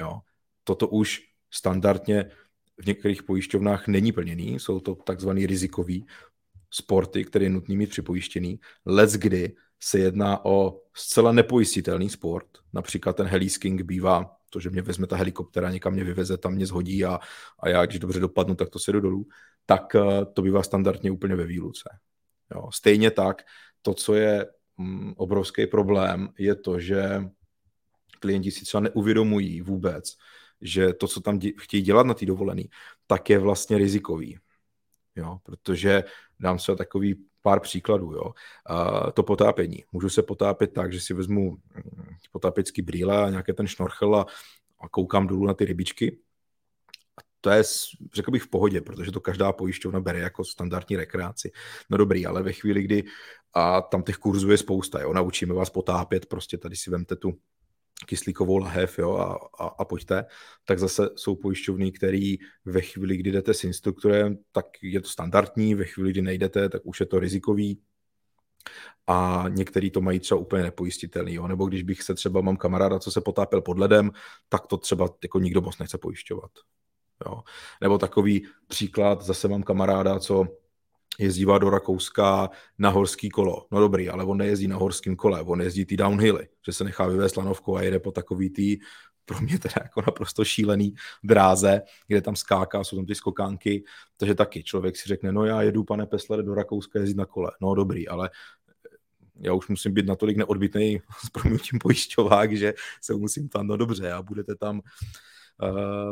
Jo. 0.00 0.20
Toto 0.64 0.88
už 0.88 1.20
standardně 1.50 2.30
v 2.82 2.86
některých 2.86 3.22
pojišťovnách 3.22 3.88
není 3.88 4.12
plněný, 4.12 4.60
jsou 4.60 4.80
to 4.80 4.94
takzvaný 4.94 5.46
rizikový 5.46 6.06
sporty, 6.70 7.24
které 7.24 7.44
je 7.44 7.50
nutný 7.50 7.76
mít 7.76 7.90
připojištěný. 7.90 8.60
Let's 8.86 9.12
kdy 9.12 9.56
se 9.82 9.98
jedná 9.98 10.44
o 10.44 10.80
zcela 10.94 11.32
nepojistitelný 11.32 12.10
sport. 12.10 12.46
Například 12.72 13.16
ten 13.16 13.26
helisking 13.26 13.82
bývá 13.82 14.36
to, 14.50 14.60
že 14.60 14.70
mě 14.70 14.82
vezme 14.82 15.06
ta 15.06 15.16
helikoptera, 15.16 15.70
někam 15.70 15.92
mě 15.92 16.04
vyveze, 16.04 16.38
tam 16.38 16.54
mě 16.54 16.66
zhodí 16.66 17.04
a, 17.04 17.18
a 17.58 17.68
já, 17.68 17.86
když 17.86 17.98
dobře 17.98 18.20
dopadnu, 18.20 18.54
tak 18.54 18.68
to 18.68 18.78
sedu 18.78 19.00
dolů, 19.00 19.26
tak 19.66 19.94
uh, 19.94 20.24
to 20.32 20.42
bývá 20.42 20.62
standardně 20.62 21.10
úplně 21.10 21.36
ve 21.36 21.46
výluce. 21.46 21.98
Jo. 22.54 22.70
Stejně 22.72 23.10
tak, 23.10 23.42
to, 23.82 23.94
co 23.94 24.14
je 24.14 24.46
mm, 24.76 25.14
obrovský 25.16 25.66
problém, 25.66 26.28
je 26.38 26.54
to, 26.54 26.80
že 26.80 27.24
klienti 28.20 28.50
si 28.50 28.64
třeba 28.64 28.80
neuvědomují 28.80 29.60
vůbec, 29.60 30.16
že 30.60 30.92
to, 30.92 31.08
co 31.08 31.20
tam 31.20 31.38
dě- 31.38 31.54
chtějí 31.58 31.82
dělat 31.82 32.06
na 32.06 32.14
té 32.14 32.26
dovolený, 32.26 32.70
tak 33.06 33.30
je 33.30 33.38
vlastně 33.38 33.78
rizikový. 33.78 34.38
Jo, 35.16 35.38
protože 35.42 36.04
dám 36.40 36.58
se 36.58 36.76
takový 36.76 37.24
pár 37.42 37.60
příkladů. 37.60 38.12
Jo. 38.12 38.32
A 38.66 39.10
to 39.10 39.22
potápění. 39.22 39.84
Můžu 39.92 40.08
se 40.08 40.22
potápět 40.22 40.72
tak, 40.72 40.92
že 40.92 41.00
si 41.00 41.14
vezmu 41.14 41.50
mm, 41.50 42.14
potápěcký 42.32 42.82
brýle 42.82 43.24
a 43.24 43.30
nějaký 43.30 43.52
ten 43.52 43.66
šnorchel 43.66 44.14
a, 44.14 44.26
a 44.80 44.88
koukám 44.88 45.26
dolů 45.26 45.46
na 45.46 45.54
ty 45.54 45.64
rybičky. 45.64 46.18
A 47.18 47.20
to 47.40 47.50
je, 47.50 47.62
řekl 48.14 48.30
bych, 48.30 48.42
v 48.42 48.50
pohodě, 48.50 48.80
protože 48.80 49.12
to 49.12 49.20
každá 49.20 49.52
pojišťovna 49.52 50.00
bere 50.00 50.18
jako 50.18 50.44
standardní 50.44 50.96
rekreaci. 50.96 51.50
No 51.90 51.96
dobrý, 51.96 52.26
ale 52.26 52.42
ve 52.42 52.52
chvíli, 52.52 52.82
kdy 52.82 53.04
a 53.54 53.80
tam 53.80 54.02
těch 54.02 54.16
kurzů 54.16 54.50
je 54.50 54.58
spousta, 54.58 55.00
jo, 55.00 55.12
naučíme 55.12 55.54
vás 55.54 55.70
potápět, 55.70 56.26
prostě 56.26 56.58
tady 56.58 56.76
si 56.76 56.90
vemte 56.90 57.16
tu 57.16 57.38
kyslíkovou 58.06 58.56
lahev 58.56 58.98
jo, 58.98 59.16
a, 59.16 59.38
a, 59.64 59.66
a 59.66 59.84
pojďte, 59.84 60.24
tak 60.64 60.78
zase 60.78 61.08
jsou 61.16 61.36
pojišťovny, 61.36 61.92
který 61.92 62.36
ve 62.64 62.80
chvíli, 62.80 63.16
kdy 63.16 63.32
jdete 63.32 63.54
s 63.54 63.64
instruktorem, 63.64 64.38
tak 64.52 64.66
je 64.82 65.00
to 65.00 65.08
standardní, 65.08 65.74
ve 65.74 65.84
chvíli, 65.84 66.10
kdy 66.10 66.22
nejdete, 66.22 66.68
tak 66.68 66.82
už 66.84 67.00
je 67.00 67.06
to 67.06 67.20
rizikový. 67.20 67.80
a 69.06 69.44
některý 69.48 69.90
to 69.90 70.00
mají 70.00 70.20
třeba 70.20 70.40
úplně 70.40 70.62
nepojistitelný. 70.62 71.34
Jo? 71.34 71.48
Nebo 71.48 71.66
když 71.66 71.82
bych 71.82 72.02
se 72.02 72.14
třeba, 72.14 72.40
mám 72.40 72.56
kamaráda, 72.56 72.98
co 72.98 73.10
se 73.10 73.20
potápěl 73.20 73.62
pod 73.62 73.78
ledem, 73.78 74.10
tak 74.48 74.66
to 74.66 74.76
třeba 74.76 75.08
jako 75.22 75.38
nikdo 75.40 75.60
moc 75.60 75.78
nechce 75.78 75.98
pojišťovat. 75.98 76.50
Jo? 77.26 77.42
Nebo 77.80 77.98
takový 77.98 78.46
příklad, 78.68 79.22
zase 79.22 79.48
mám 79.48 79.62
kamaráda, 79.62 80.18
co 80.18 80.46
jezdívá 81.20 81.58
do 81.58 81.70
Rakouska 81.70 82.50
na 82.78 82.90
horský 82.90 83.28
kolo. 83.28 83.66
No 83.70 83.80
dobrý, 83.80 84.08
ale 84.08 84.24
on 84.24 84.38
nejezdí 84.38 84.68
na 84.68 84.76
horském 84.76 85.16
kole, 85.16 85.42
on 85.42 85.60
jezdí 85.60 85.84
ty 85.84 85.96
downhilly, 85.96 86.48
že 86.66 86.72
se 86.72 86.84
nechá 86.84 87.06
vyvést 87.06 87.36
lanovkou 87.36 87.76
a 87.76 87.82
jede 87.82 87.98
po 87.98 88.12
takový 88.12 88.50
tý 88.50 88.78
pro 89.24 89.40
mě 89.40 89.58
teda 89.58 89.74
jako 89.82 90.02
naprosto 90.06 90.44
šílený 90.44 90.94
dráze, 91.24 91.82
kde 92.06 92.20
tam 92.20 92.36
skáká, 92.36 92.84
jsou 92.84 92.96
tam 92.96 93.06
ty 93.06 93.14
skokánky, 93.14 93.84
takže 94.16 94.34
taky 94.34 94.62
člověk 94.62 94.96
si 94.96 95.08
řekne, 95.08 95.32
no 95.32 95.44
já 95.44 95.62
jedu, 95.62 95.84
pane 95.84 96.06
Pesler, 96.06 96.42
do 96.42 96.54
Rakouska 96.54 96.98
jezdit 96.98 97.16
na 97.16 97.26
kole. 97.26 97.50
No 97.60 97.74
dobrý, 97.74 98.08
ale 98.08 98.30
já 99.40 99.52
už 99.52 99.68
musím 99.68 99.94
být 99.94 100.06
natolik 100.06 100.36
neodbitný 100.36 101.00
s 101.26 101.30
proměnutím 101.30 101.78
pojišťovák, 101.78 102.52
že 102.56 102.74
se 103.00 103.14
musím 103.14 103.48
tam, 103.48 103.66
no 103.66 103.76
dobře, 103.76 104.12
a 104.12 104.22
budete 104.22 104.54
tam 104.54 104.80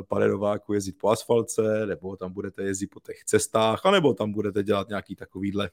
paderováku 0.08 0.72
jezdit 0.72 0.92
po 0.92 1.08
asfalce, 1.08 1.86
nebo 1.86 2.16
tam 2.16 2.32
budete 2.32 2.62
jezdit 2.62 2.86
po 2.86 3.00
těch 3.00 3.24
cestách, 3.24 3.86
anebo 3.86 4.14
tam 4.14 4.32
budete 4.32 4.62
dělat 4.62 4.88
nějaký 4.88 5.16
takovýhle 5.16 5.70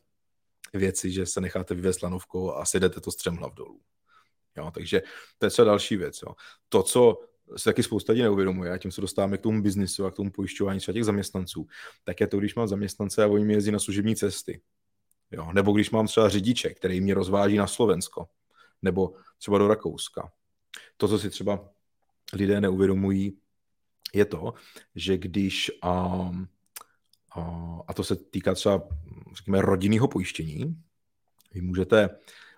věci, 0.74 1.12
že 1.12 1.25
se 1.25 1.41
necháte 1.41 1.75
vyvést 1.75 2.03
lanovkou 2.03 2.53
a 2.53 2.65
sedete 2.65 3.01
to 3.01 3.12
střemhlav 3.12 3.53
dolů. 3.53 3.82
Jo, 4.58 4.72
takže 4.74 5.01
to 5.38 5.46
je 5.46 5.50
třeba 5.50 5.65
další 5.65 5.96
věc. 5.96 6.22
Jo. 6.22 6.36
To, 6.70 6.84
co 6.84 7.20
se 7.58 7.63
taky 7.63 7.84
spousta 7.84 8.13
lidí 8.13 8.22
neuvědomuje, 8.22 8.72
a 8.72 8.77
tím 8.77 8.91
se 8.91 9.01
dostáváme 9.01 9.38
k 9.38 9.41
tomu 9.41 9.62
biznisu 9.62 10.05
a 10.05 10.12
k 10.12 10.15
tomu 10.15 10.32
pojišťování 10.32 10.79
třeba 10.79 10.94
těch 10.94 11.05
zaměstnanců, 11.05 11.67
tak 12.03 12.20
je 12.22 12.27
to, 12.27 12.38
když 12.38 12.55
mám 12.55 12.67
zaměstnance 12.67 13.24
a 13.24 13.27
oni 13.27 13.46
mi 13.46 13.53
jezdí 13.53 13.72
na 13.72 13.79
služební 13.79 14.15
cesty. 14.15 14.62
Jo? 15.32 15.53
Nebo 15.53 15.72
když 15.72 15.91
mám 15.91 16.08
třeba 16.08 16.29
řidiče, 16.29 16.70
který 16.70 17.01
mě 17.01 17.13
rozváží 17.13 17.58
na 17.58 17.67
Slovensko, 17.67 18.27
nebo 18.82 19.13
třeba 19.38 19.58
do 19.58 19.67
Rakouska. 19.67 20.32
To, 20.98 21.08
co 21.08 21.20
si 21.20 21.29
třeba 21.29 21.70
lidé 22.34 22.62
neuvědomují, 22.62 23.38
je 24.16 24.26
to, 24.26 24.54
že 24.96 25.18
když, 25.18 25.72
a, 25.82 25.92
a, 27.36 27.42
a 27.88 27.94
to 27.94 28.04
se 28.04 28.16
týká 28.16 28.54
třeba, 28.54 28.82
řekněme, 29.36 29.62
rodinného 29.62 30.08
pojištění, 30.08 30.76
vy 31.54 31.62
můžete 31.62 32.10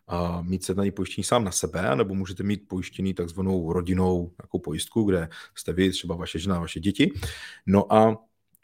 a 0.08 0.42
mít 0.42 0.64
sednaný 0.64 0.92
pojištění 0.92 1.24
sám 1.24 1.44
na 1.44 1.52
sebe, 1.52 1.96
nebo 1.96 2.16
můžete 2.16 2.44
mít 2.44 2.68
pojištěný 2.68 3.14
takzvanou 3.14 3.74
rodinnou 3.74 4.32
jako 4.42 4.60
pojistku, 4.60 5.04
kde 5.04 5.30
jste 5.56 5.74
vy, 5.74 5.90
třeba 5.90 6.16
vaše 6.16 6.40
žena, 6.40 6.60
vaše 6.60 6.80
děti. 6.80 7.12
No 7.66 7.94
a 7.94 8.18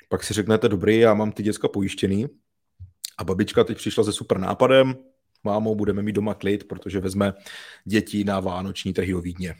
pak 0.10 0.24
si 0.24 0.34
řeknete, 0.34 0.70
dobrý, 0.70 1.00
já 1.00 1.14
mám 1.14 1.32
ty 1.32 1.44
děcka 1.44 1.68
pojištěný, 1.68 2.28
a 3.18 3.24
babička 3.24 3.64
teď 3.64 3.78
přišla 3.78 4.04
se 4.04 4.14
super 4.14 4.38
nápadem, 4.38 4.96
mámo, 5.44 5.76
budeme 5.76 6.02
mít 6.02 6.12
doma 6.12 6.34
klid, 6.34 6.68
protože 6.68 7.00
vezme 7.00 7.34
děti 7.86 8.24
na 8.24 8.40
vánoční 8.40 8.94
trhy 8.94 9.12
do 9.12 9.22
Vídně. 9.22 9.56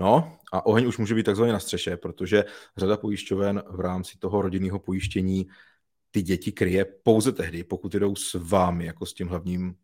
No 0.00 0.38
a 0.52 0.66
oheň 0.66 0.86
už 0.86 0.98
může 0.98 1.14
být 1.14 1.26
takzvaně 1.26 1.52
na 1.52 1.60
střeše, 1.60 1.96
protože 1.96 2.44
řada 2.76 2.96
pojišťoven 2.96 3.62
v 3.70 3.80
rámci 3.80 4.18
toho 4.18 4.42
rodinného 4.42 4.78
pojištění 4.78 5.46
ty 6.10 6.22
děti 6.22 6.52
kryje 6.52 6.84
pouze 6.84 7.32
tehdy, 7.32 7.64
pokud 7.64 7.94
jdou 7.94 8.16
s 8.16 8.34
vámi 8.34 8.86
jako 8.86 9.06
s 9.06 9.14
tím 9.14 9.28
hlavním 9.28 9.74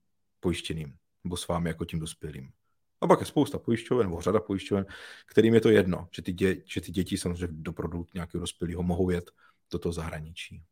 pojištěným, 0.41 0.97
nebo 1.25 1.37
s 1.37 1.49
vámi 1.49 1.69
jako 1.69 1.85
tím 1.85 1.99
dospělým. 1.99 2.51
A 3.01 3.07
pak 3.07 3.21
je 3.21 3.27
spousta 3.27 3.59
pojišťoven, 3.59 4.07
nebo 4.07 4.21
řada 4.21 4.41
pojišťoven, 4.41 4.87
kterým 5.27 5.55
je 5.55 5.61
to 5.61 5.69
jedno, 5.69 6.09
že 6.17 6.23
ty, 6.23 6.33
dě, 6.33 6.57
že 6.65 6.81
ty 6.81 6.93
děti 6.93 7.19
samozřejmě 7.19 7.57
do 7.61 7.73
produktu 7.73 8.11
nějakého 8.15 8.41
dospělého 8.41 8.83
mohou 8.83 9.11
jet 9.11 9.31
do 9.73 9.79
toho 9.79 9.93
zahraničí. 9.93 10.63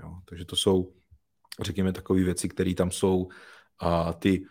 Jo? 0.00 0.18
Takže 0.24 0.44
to 0.44 0.56
jsou, 0.56 0.92
řekněme, 1.60 1.92
takové 1.92 2.22
věci, 2.22 2.48
které 2.48 2.74
tam 2.74 2.90
jsou 2.90 3.28
a 3.78 4.12
ty 4.12 4.46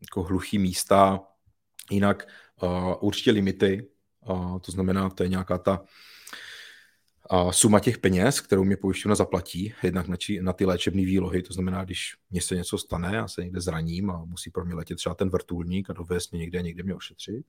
jako 0.00 0.22
hluchý 0.22 0.58
místa, 0.58 1.20
jinak 1.90 2.28
a, 2.58 2.96
určitě 3.02 3.30
limity, 3.30 3.88
a, 4.26 4.58
to 4.58 4.72
znamená, 4.72 5.10
to 5.10 5.22
je 5.22 5.28
nějaká 5.28 5.58
ta 5.58 5.84
a 7.30 7.52
suma 7.52 7.80
těch 7.80 7.98
peněz, 7.98 8.40
kterou 8.40 8.64
mě 8.64 8.76
pojišťovna 8.76 9.14
zaplatí, 9.14 9.74
jednak 9.82 10.08
na, 10.08 10.16
či, 10.16 10.42
na 10.42 10.52
ty 10.52 10.64
léčebné 10.64 11.04
výlohy, 11.04 11.42
to 11.42 11.52
znamená, 11.52 11.84
když 11.84 12.16
mně 12.30 12.40
se 12.40 12.56
něco 12.56 12.78
stane, 12.78 13.14
já 13.14 13.28
se 13.28 13.44
někde 13.44 13.60
zraním 13.60 14.10
a 14.10 14.24
musí 14.24 14.50
pro 14.50 14.64
mě 14.64 14.74
letět 14.74 14.98
třeba 14.98 15.14
ten 15.14 15.30
vrtulník 15.30 15.90
a 15.90 15.92
dovést 15.92 16.32
mě 16.32 16.38
někde 16.38 16.58
a 16.58 16.62
někde 16.62 16.82
mě 16.82 16.94
ošetřit. 16.94 17.46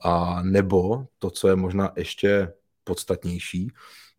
A 0.00 0.42
nebo 0.42 1.06
to, 1.18 1.30
co 1.30 1.48
je 1.48 1.56
možná 1.56 1.92
ještě 1.96 2.52
podstatnější, 2.84 3.72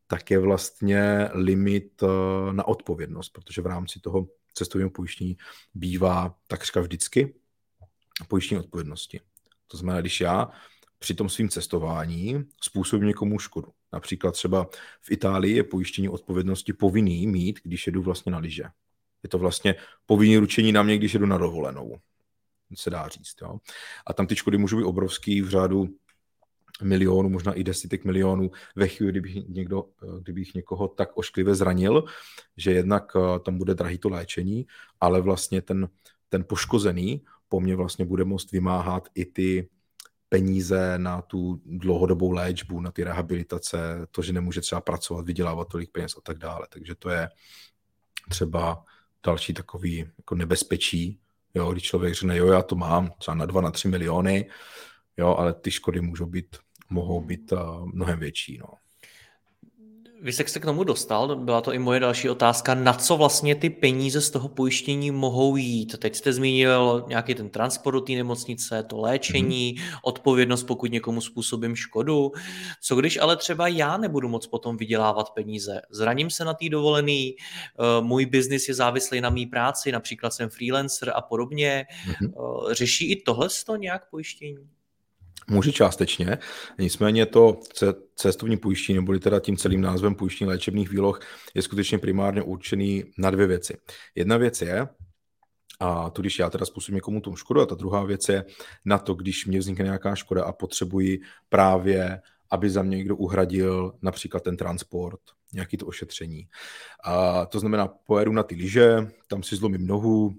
tak 0.08 0.32
je 0.32 0.40
vlastně 0.40 1.30
limit 1.34 2.04
na 2.52 2.68
odpovědnost, 2.68 3.30
protože 3.30 3.62
v 3.62 3.68
rámci 3.68 4.00
toho 4.00 4.28
cestovního 4.54 4.90
pojištění 4.90 5.38
bývá 5.74 6.36
takřka 6.48 6.82
vždycky 6.82 7.36
pojištění 8.28 8.60
odpovědnosti. 8.60 9.20
To 9.72 9.78
znamená, 9.78 10.02
když 10.02 10.22
já 10.22 10.50
při 11.00 11.14
tom 11.14 11.30
svým 11.30 11.50
cestování 11.50 12.44
způsobím 12.62 13.08
někomu 13.08 13.40
škodu. 13.40 13.68
Například 13.94 14.32
třeba 14.32 14.68
v 15.02 15.12
Itálii 15.12 15.56
je 15.56 15.64
pojištění 15.64 16.10
odpovědnosti 16.10 16.74
povinný 16.74 17.28
mít, 17.28 17.60
když 17.64 17.88
jedu 17.88 18.02
vlastně 18.02 18.32
na 18.32 18.38
lyže. 18.38 18.64
Je 19.24 19.30
to 19.30 19.38
vlastně 19.38 19.76
povinný 20.06 20.38
ručení 20.38 20.72
na 20.72 20.84
mě, 20.84 20.98
když 20.98 21.14
jedu 21.14 21.26
na 21.26 21.38
dovolenou. 21.38 22.00
Se 22.76 22.90
dá 22.90 23.08
říct. 23.08 23.36
Jo? 23.42 23.60
A 24.08 24.14
tam 24.14 24.28
ty 24.28 24.36
škody 24.36 24.58
můžou 24.58 24.78
být 24.78 24.84
obrovský 24.84 25.42
v 25.42 25.50
řádu 25.50 25.90
milionů, 26.84 27.30
možná 27.30 27.54
i 27.54 27.64
desítek 27.64 28.06
milionů 28.06 28.52
ve 28.76 28.88
chvíli, 28.88 29.12
kdybych, 29.12 29.48
někdo, 29.48 29.86
kdybych 30.20 30.54
někoho 30.54 30.88
tak 30.88 31.18
ošklivě 31.18 31.56
zranil, 31.56 32.04
že 32.58 32.72
jednak 32.72 33.12
eh, 33.16 33.40
tam 33.40 33.58
bude 33.58 33.76
drahý 33.76 33.98
to 33.98 34.10
léčení, 34.10 34.68
ale 35.02 35.22
vlastně 35.22 35.62
ten, 35.62 35.90
ten 36.30 36.44
poškozený 36.44 37.22
po 37.50 37.60
mně 37.60 37.76
vlastně 37.76 38.06
bude 38.06 38.26
moct 38.26 38.52
vymáhat 38.52 39.10
i 39.16 39.26
ty 39.26 39.70
peníze 40.30 40.98
na 40.98 41.22
tu 41.22 41.62
dlouhodobou 41.66 42.32
léčbu, 42.32 42.82
na 42.82 42.92
ty 42.92 43.04
rehabilitace, 43.04 44.08
to, 44.12 44.22
že 44.22 44.34
nemůže 44.34 44.62
třeba 44.62 44.82
pracovat, 44.82 45.26
vydělávat 45.26 45.68
tolik 45.68 45.92
peněz 45.92 46.16
a 46.18 46.22
tak 46.22 46.38
dále. 46.38 46.68
Takže 46.70 46.96
to 46.96 47.10
je 47.10 47.30
třeba 48.30 48.84
další 49.26 49.54
takový 49.54 49.98
jako 50.18 50.36
nebezpečí, 50.36 51.20
jo, 51.54 51.72
když 51.72 51.84
člověk 51.84 52.14
řekne, 52.14 52.38
jo, 52.38 52.48
já 52.48 52.62
to 52.62 52.76
mám 52.76 53.12
třeba 53.20 53.36
na 53.36 53.46
2, 53.46 53.62
na 53.62 53.72
3 53.72 53.88
miliony, 53.88 54.50
jo, 55.18 55.36
ale 55.36 55.54
ty 55.54 55.72
škody 55.72 56.02
můžou 56.02 56.26
být 56.26 56.58
mohou 56.90 57.22
být 57.22 57.52
uh, 57.52 57.86
mnohem 57.86 58.20
větší. 58.20 58.58
No. 58.58 58.68
Vy 60.22 60.34
jste 60.34 60.48
se 60.48 60.60
k 60.60 60.66
tomu 60.66 60.84
dostal, 60.84 61.36
byla 61.36 61.62
to 61.62 61.74
i 61.74 61.80
moje 61.80 62.00
další 62.00 62.30
otázka, 62.30 62.76
na 62.76 62.94
co 62.94 63.18
vlastně 63.18 63.56
ty 63.56 63.70
peníze 63.70 64.22
z 64.22 64.30
toho 64.30 64.48
pojištění 64.48 65.12
mohou 65.12 65.56
jít. 65.56 65.98
Teď 65.98 66.16
jste 66.16 66.34
zmínil 66.34 67.06
nějaký 67.08 67.36
ten 67.36 67.50
transport 67.50 67.94
do 67.94 68.02
té 68.02 68.12
nemocnice, 68.12 68.84
to 68.84 68.98
léčení, 68.98 69.76
mm-hmm. 69.76 70.00
odpovědnost, 70.04 70.64
pokud 70.64 70.92
někomu 70.92 71.22
způsobím 71.22 71.76
škodu. 71.76 72.32
Co 72.82 72.96
když 72.96 73.18
ale 73.18 73.38
třeba 73.38 73.68
já 73.68 73.98
nebudu 73.98 74.30
moc 74.30 74.48
potom 74.48 74.78
vydělávat 74.78 75.30
peníze? 75.30 75.82
Zraním 75.92 76.30
se 76.30 76.46
na 76.46 76.54
té 76.54 76.70
dovolený, 76.70 77.36
eh, 77.38 78.02
můj 78.02 78.26
biznis 78.26 78.68
je 78.68 78.74
závislý 78.74 79.22
na 79.22 79.30
mý 79.30 79.46
práci, 79.46 79.92
například 79.92 80.34
jsem 80.34 80.50
freelancer 80.50 81.12
a 81.16 81.22
podobně. 81.22 81.86
Mm-hmm. 82.08 82.74
Řeší 82.74 83.12
i 83.12 83.22
tohle 83.22 83.48
nějak 83.78 84.10
pojištění? 84.10 84.79
Může 85.48 85.72
částečně, 85.72 86.38
nicméně 86.80 87.26
to 87.26 87.60
cestovní 88.16 88.58
pojištění, 88.58 88.96
neboli 88.96 89.20
teda 89.20 89.40
tím 89.40 89.58
celým 89.58 89.82
názvem 89.82 90.16
pojištění 90.16 90.50
léčebných 90.50 90.90
výloh, 90.90 91.20
je 91.54 91.62
skutečně 91.62 91.98
primárně 91.98 92.42
určený 92.42 93.04
na 93.18 93.32
dvě 93.32 93.48
věci. 93.48 93.78
Jedna 94.16 94.38
věc 94.38 94.62
je, 94.62 94.88
a 95.80 96.10
to, 96.10 96.22
když 96.22 96.40
já 96.40 96.50
teda 96.50 96.66
způsobím 96.66 96.96
někomu 96.96 97.22
tomu 97.22 97.36
škodu, 97.36 97.62
a 97.62 97.66
ta 97.66 97.76
druhá 97.76 98.04
věc 98.04 98.30
je 98.30 98.46
na 98.86 98.98
to, 98.98 99.14
když 99.14 99.46
mě 99.46 99.60
vznikne 99.60 99.86
nějaká 99.86 100.16
škoda 100.16 100.44
a 100.44 100.52
potřebuji 100.52 101.20
právě, 101.50 102.22
aby 102.52 102.70
za 102.70 102.84
mě 102.84 102.98
někdo 102.98 103.16
uhradil 103.16 103.94
například 104.02 104.44
ten 104.44 104.58
transport, 104.58 105.20
nějaký 105.54 105.78
to 105.78 105.86
ošetření. 105.86 106.48
A 107.04 107.46
to 107.46 107.60
znamená, 107.60 107.88
pojedu 107.88 108.32
na 108.32 108.44
ty 108.44 108.56
lyže, 108.56 109.08
tam 109.28 109.44
si 109.44 109.56
zlomím 109.56 109.88
nohu, 109.88 110.36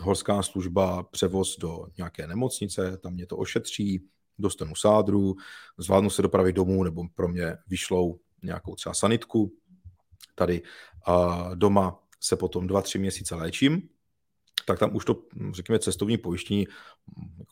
horská 0.00 0.42
služba, 0.42 1.02
převoz 1.02 1.58
do 1.58 1.86
nějaké 1.96 2.26
nemocnice, 2.26 2.96
tam 2.96 3.14
mě 3.14 3.26
to 3.26 3.36
ošetří, 3.36 4.02
dostanu 4.38 4.74
sádru, 4.74 5.36
zvládnu 5.78 6.10
se 6.10 6.22
dopravit 6.22 6.56
domů 6.56 6.84
nebo 6.84 7.04
pro 7.14 7.28
mě 7.28 7.56
vyšlou 7.68 8.20
nějakou 8.42 8.74
třeba 8.74 8.94
sanitku. 8.94 9.52
Tady 10.34 10.62
a 11.06 11.44
doma 11.54 12.02
se 12.20 12.36
potom 12.36 12.66
dva, 12.66 12.82
tři 12.82 12.98
měsíce 12.98 13.34
léčím, 13.34 13.88
tak 14.66 14.78
tam 14.78 14.96
už 14.96 15.04
to, 15.04 15.22
řekněme, 15.52 15.78
cestovní 15.78 16.18
pojištění 16.18 16.66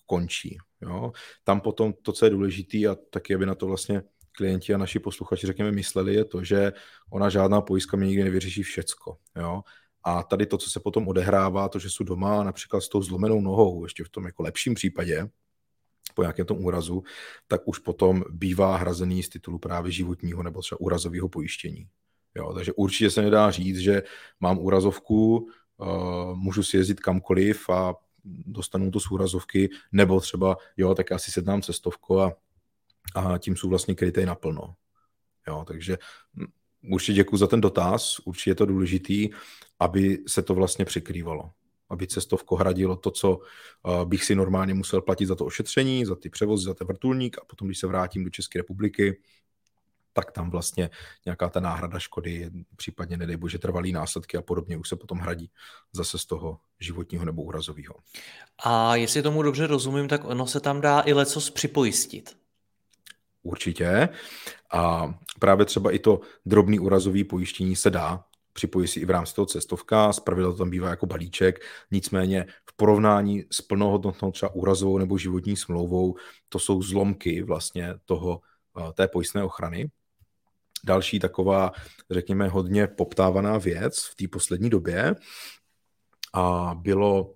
končí. 0.07 0.59
Jo? 0.81 1.13
Tam 1.45 1.61
potom 1.61 1.93
to, 2.03 2.13
co 2.13 2.25
je 2.25 2.31
důležité, 2.31 2.79
a 2.79 2.97
taky, 3.11 3.35
aby 3.35 3.47
na 3.47 3.55
to 3.55 3.67
vlastně 3.67 4.03
klienti 4.33 4.75
a 4.75 4.79
naši 4.79 4.99
posluchači, 4.99 5.47
řekněme, 5.47 5.73
mysleli, 5.73 6.15
je 6.15 6.25
to, 6.25 6.45
že 6.45 6.73
ona 7.11 7.29
žádná 7.29 7.61
pojistka 7.61 7.97
mi 7.97 8.07
nikdy 8.07 8.25
nevyřeší 8.25 8.63
všecko. 8.63 9.17
Jo? 9.37 9.63
A 10.05 10.23
tady 10.23 10.47
to, 10.47 10.59
co 10.59 10.71
se 10.71 10.81
potom 10.81 11.09
odehrává, 11.09 11.69
to, 11.69 11.79
že 11.79 11.91
jsou 11.91 12.05
doma 12.05 12.45
například 12.45 12.81
s 12.81 12.89
tou 12.89 13.03
zlomenou 13.03 13.41
nohou, 13.41 13.85
ještě 13.85 14.05
v 14.05 14.09
tom 14.09 14.25
jako 14.25 14.43
lepším 14.43 14.75
případě, 14.75 15.29
po 16.17 16.23
nějakém 16.23 16.47
tom 16.47 16.65
úrazu, 16.65 17.03
tak 17.47 17.69
už 17.69 17.79
potom 17.79 18.25
bývá 18.31 18.77
hrazený 18.77 19.23
z 19.23 19.29
titulu 19.29 19.59
právě 19.59 19.93
životního 19.93 20.43
nebo 20.43 20.61
třeba 20.61 20.81
úrazového 20.81 21.29
pojištění. 21.29 21.89
Jo, 22.35 22.53
takže 22.53 22.73
určitě 22.73 23.11
se 23.11 23.23
nedá 23.23 23.51
říct, 23.51 23.79
že 23.79 24.03
mám 24.41 24.59
úrazovku, 24.59 25.49
uh, 25.77 26.37
můžu 26.37 26.63
si 26.63 26.77
jezdit 26.77 27.01
kamkoliv 27.01 27.71
a 27.71 27.95
dostanu 28.47 28.91
to 28.91 29.01
z 29.01 29.11
úrazovky, 29.11 29.69
nebo 29.93 30.21
třeba, 30.21 30.57
jo, 30.77 30.95
tak 30.95 31.11
já 31.11 31.19
si 31.19 31.31
sednám 31.31 31.63
cestovku 31.63 32.21
a, 32.21 32.33
a 33.15 33.39
tím 33.39 33.57
jsou 33.57 33.69
vlastně 33.69 33.95
kryté 33.95 34.27
naplno. 34.27 34.75
Jo, 35.49 35.65
takže 35.69 35.99
hm, 36.35 36.47
určitě 36.93 37.13
děkuji 37.13 37.37
za 37.37 37.47
ten 37.47 37.61
dotaz, 37.61 38.19
určitě 38.25 38.51
je 38.51 38.55
to 38.55 38.67
důležitý, 38.67 39.31
aby 39.79 40.19
se 40.27 40.43
to 40.43 40.55
vlastně 40.55 40.85
přikrývalo 40.85 41.51
aby 41.91 42.07
cestovko 42.07 42.57
hradilo 42.57 42.97
to, 42.97 43.11
co 43.11 43.39
bych 44.05 44.25
si 44.25 44.35
normálně 44.35 44.75
musel 44.75 45.03
platit 45.03 45.27
za 45.27 45.35
to 45.35 45.45
ošetření, 45.45 46.05
za 46.05 46.17
ty 46.17 46.31
převozy, 46.31 46.65
za 46.65 46.75
ten 46.75 46.87
vrtulník 46.87 47.39
a 47.39 47.45
potom, 47.45 47.69
když 47.69 47.79
se 47.79 47.87
vrátím 47.87 48.25
do 48.25 48.31
České 48.31 48.59
republiky, 48.59 49.21
tak 50.13 50.33
tam 50.33 50.51
vlastně 50.51 50.91
nějaká 51.25 51.49
ta 51.49 51.61
náhrada 51.61 51.99
škody, 51.99 52.51
případně 52.77 53.17
nedej 53.17 53.37
bože 53.37 53.59
trvalý 53.59 53.93
následky 53.93 54.37
a 54.37 54.43
podobně 54.43 54.77
už 54.77 54.89
se 54.89 54.97
potom 54.97 55.19
hradí 55.19 55.51
zase 55.93 56.19
z 56.19 56.25
toho 56.25 56.59
životního 56.81 57.25
nebo 57.25 57.43
úrazového. 57.43 57.95
A 58.65 58.97
jestli 58.97 59.23
tomu 59.23 59.43
dobře 59.43 59.67
rozumím, 59.67 60.09
tak 60.09 60.25
ono 60.25 60.47
se 60.47 60.61
tam 60.61 60.81
dá 60.81 61.03
i 61.07 61.13
lecos 61.13 61.51
připojistit. 61.51 62.37
Určitě. 63.43 64.09
A 64.73 65.15
právě 65.39 65.67
třeba 65.67 65.91
i 65.91 65.99
to 65.99 66.21
drobný 66.47 66.79
úrazový 66.79 67.25
pojištění 67.25 67.77
se 67.77 67.91
dá 67.91 68.25
připojí 68.57 68.89
si 68.89 69.01
i 69.01 69.05
v 69.05 69.11
rámci 69.11 69.35
toho 69.35 69.47
cestovka, 69.47 70.13
zpravidla 70.13 70.53
to 70.53 70.59
tam 70.59 70.71
bývá 70.71 70.89
jako 70.89 71.07
balíček, 71.07 71.65
nicméně 71.91 72.47
v 72.71 72.77
porovnání 72.77 73.45
s 73.51 73.61
plnohodnotnou 73.61 74.33
třeba 74.33 74.55
úrazovou 74.55 74.99
nebo 74.99 75.19
životní 75.19 75.57
smlouvou, 75.57 76.17
to 76.49 76.59
jsou 76.59 76.83
zlomky 76.83 77.43
vlastně 77.43 77.95
toho, 78.05 78.41
eh, 78.79 78.93
té 78.93 79.09
pojistné 79.09 79.45
ochrany. 79.45 79.91
Další 80.85 81.19
taková, 81.19 81.73
řekněme, 82.11 82.49
hodně 82.49 82.87
poptávaná 82.87 83.59
věc 83.59 84.03
v 84.05 84.15
té 84.15 84.29
poslední 84.29 84.71
době 84.71 85.15
a 86.35 86.75
bylo 86.75 87.35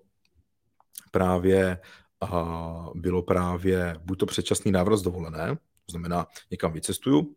právě, 1.11 1.79
a 2.21 2.89
bylo 2.95 3.23
právě 3.23 3.97
buď 4.00 4.19
to 4.19 4.27
předčasný 4.27 4.73
návrat 4.73 4.97
z 4.97 5.03
dovolené, 5.03 5.57
to 5.87 5.91
znamená, 5.91 6.27
někam 6.50 6.73
vycestuju, 6.73 7.35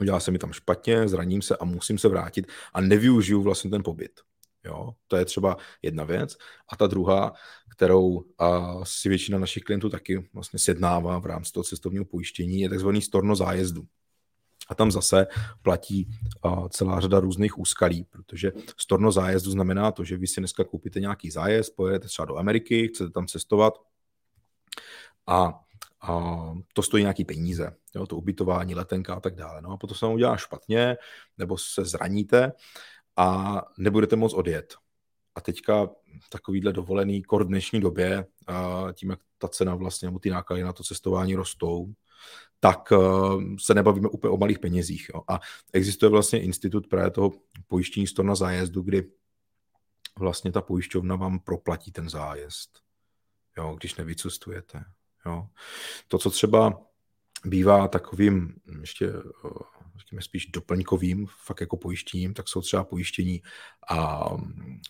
udělá 0.00 0.20
se 0.20 0.30
mi 0.30 0.38
tam 0.38 0.52
špatně, 0.52 1.08
zraním 1.08 1.42
se 1.42 1.56
a 1.56 1.64
musím 1.64 1.98
se 1.98 2.08
vrátit 2.08 2.46
a 2.74 2.80
nevyužiju 2.80 3.42
vlastně 3.42 3.70
ten 3.70 3.82
pobyt. 3.82 4.20
Jo? 4.64 4.92
To 5.06 5.16
je 5.16 5.24
třeba 5.24 5.56
jedna 5.82 6.04
věc. 6.04 6.36
A 6.72 6.76
ta 6.76 6.86
druhá, 6.86 7.32
kterou 7.70 8.24
a, 8.38 8.74
si 8.84 9.08
většina 9.08 9.38
našich 9.38 9.62
klientů 9.62 9.88
taky 9.90 10.28
vlastně 10.32 10.58
sjednává 10.58 11.18
v 11.18 11.26
rámci 11.26 11.52
toho 11.52 11.64
cestovního 11.64 12.04
pojištění, 12.04 12.60
je 12.60 12.68
takzvaný 12.68 13.02
storno 13.02 13.36
zájezdu. 13.36 13.82
A 14.68 14.74
tam 14.74 14.90
zase 14.90 15.26
platí 15.62 16.08
a, 16.42 16.68
celá 16.68 17.00
řada 17.00 17.20
různých 17.20 17.58
úskalí, 17.58 18.04
protože 18.04 18.52
storno 18.76 19.12
zájezdu 19.12 19.50
znamená 19.50 19.92
to, 19.92 20.04
že 20.04 20.16
vy 20.16 20.26
si 20.26 20.40
dneska 20.40 20.64
koupíte 20.64 21.00
nějaký 21.00 21.30
zájezd, 21.30 21.76
pojedete 21.76 22.08
třeba 22.08 22.26
do 22.26 22.36
Ameriky, 22.36 22.88
chcete 22.88 23.10
tam 23.10 23.26
cestovat 23.26 23.74
a 25.26 25.60
a 26.06 26.54
to 26.72 26.82
stojí 26.82 27.02
nějaký 27.02 27.24
peníze, 27.24 27.76
jo, 27.94 28.06
to 28.06 28.16
ubytování, 28.16 28.74
letenka 28.74 29.14
a 29.14 29.20
tak 29.20 29.34
dále. 29.34 29.62
No 29.62 29.70
a 29.70 29.76
potom 29.76 29.96
se 29.96 30.06
vám 30.06 30.14
udělá 30.14 30.36
špatně, 30.36 30.96
nebo 31.38 31.58
se 31.58 31.84
zraníte 31.84 32.52
a 33.16 33.62
nebudete 33.78 34.16
moc 34.16 34.34
odjet. 34.34 34.74
A 35.34 35.40
teďka 35.40 35.88
takovýhle 36.30 36.72
dovolený 36.72 37.22
kor 37.22 37.44
v 37.44 37.48
dnešní 37.48 37.80
době, 37.80 38.26
tím, 38.92 39.10
jak 39.10 39.20
ta 39.38 39.48
cena 39.48 39.74
vlastně, 39.74 40.08
nebo 40.08 40.18
ty 40.18 40.30
náklady 40.30 40.62
na 40.62 40.72
to 40.72 40.84
cestování 40.84 41.34
rostou, 41.34 41.92
tak 42.60 42.92
se 43.58 43.74
nebavíme 43.74 44.08
úplně 44.08 44.30
o 44.30 44.36
malých 44.36 44.58
penězích. 44.58 45.10
Jo. 45.14 45.22
A 45.28 45.40
existuje 45.72 46.10
vlastně 46.10 46.42
institut 46.42 46.86
právě 46.86 47.10
toho 47.10 47.32
pojištění 47.66 48.06
na 48.22 48.34
zájezdu, 48.34 48.82
kdy 48.82 49.10
vlastně 50.18 50.52
ta 50.52 50.60
pojišťovna 50.60 51.16
vám 51.16 51.38
proplatí 51.38 51.92
ten 51.92 52.08
zájezd, 52.08 52.80
jo, 53.58 53.76
když 53.78 53.94
nevycestujete. 53.94 54.84
Jo. 55.26 55.46
To, 56.08 56.18
co 56.18 56.30
třeba 56.30 56.80
bývá 57.44 57.88
takovým 57.88 58.54
ještě 58.80 59.12
řekněme 59.98 60.22
spíš 60.22 60.46
doplňkovým, 60.46 61.26
fakt 61.44 61.60
jako 61.60 61.76
pojištěním, 61.76 62.34
tak 62.34 62.48
jsou 62.48 62.60
třeba 62.60 62.84
pojištění 62.84 63.42
a 63.90 64.28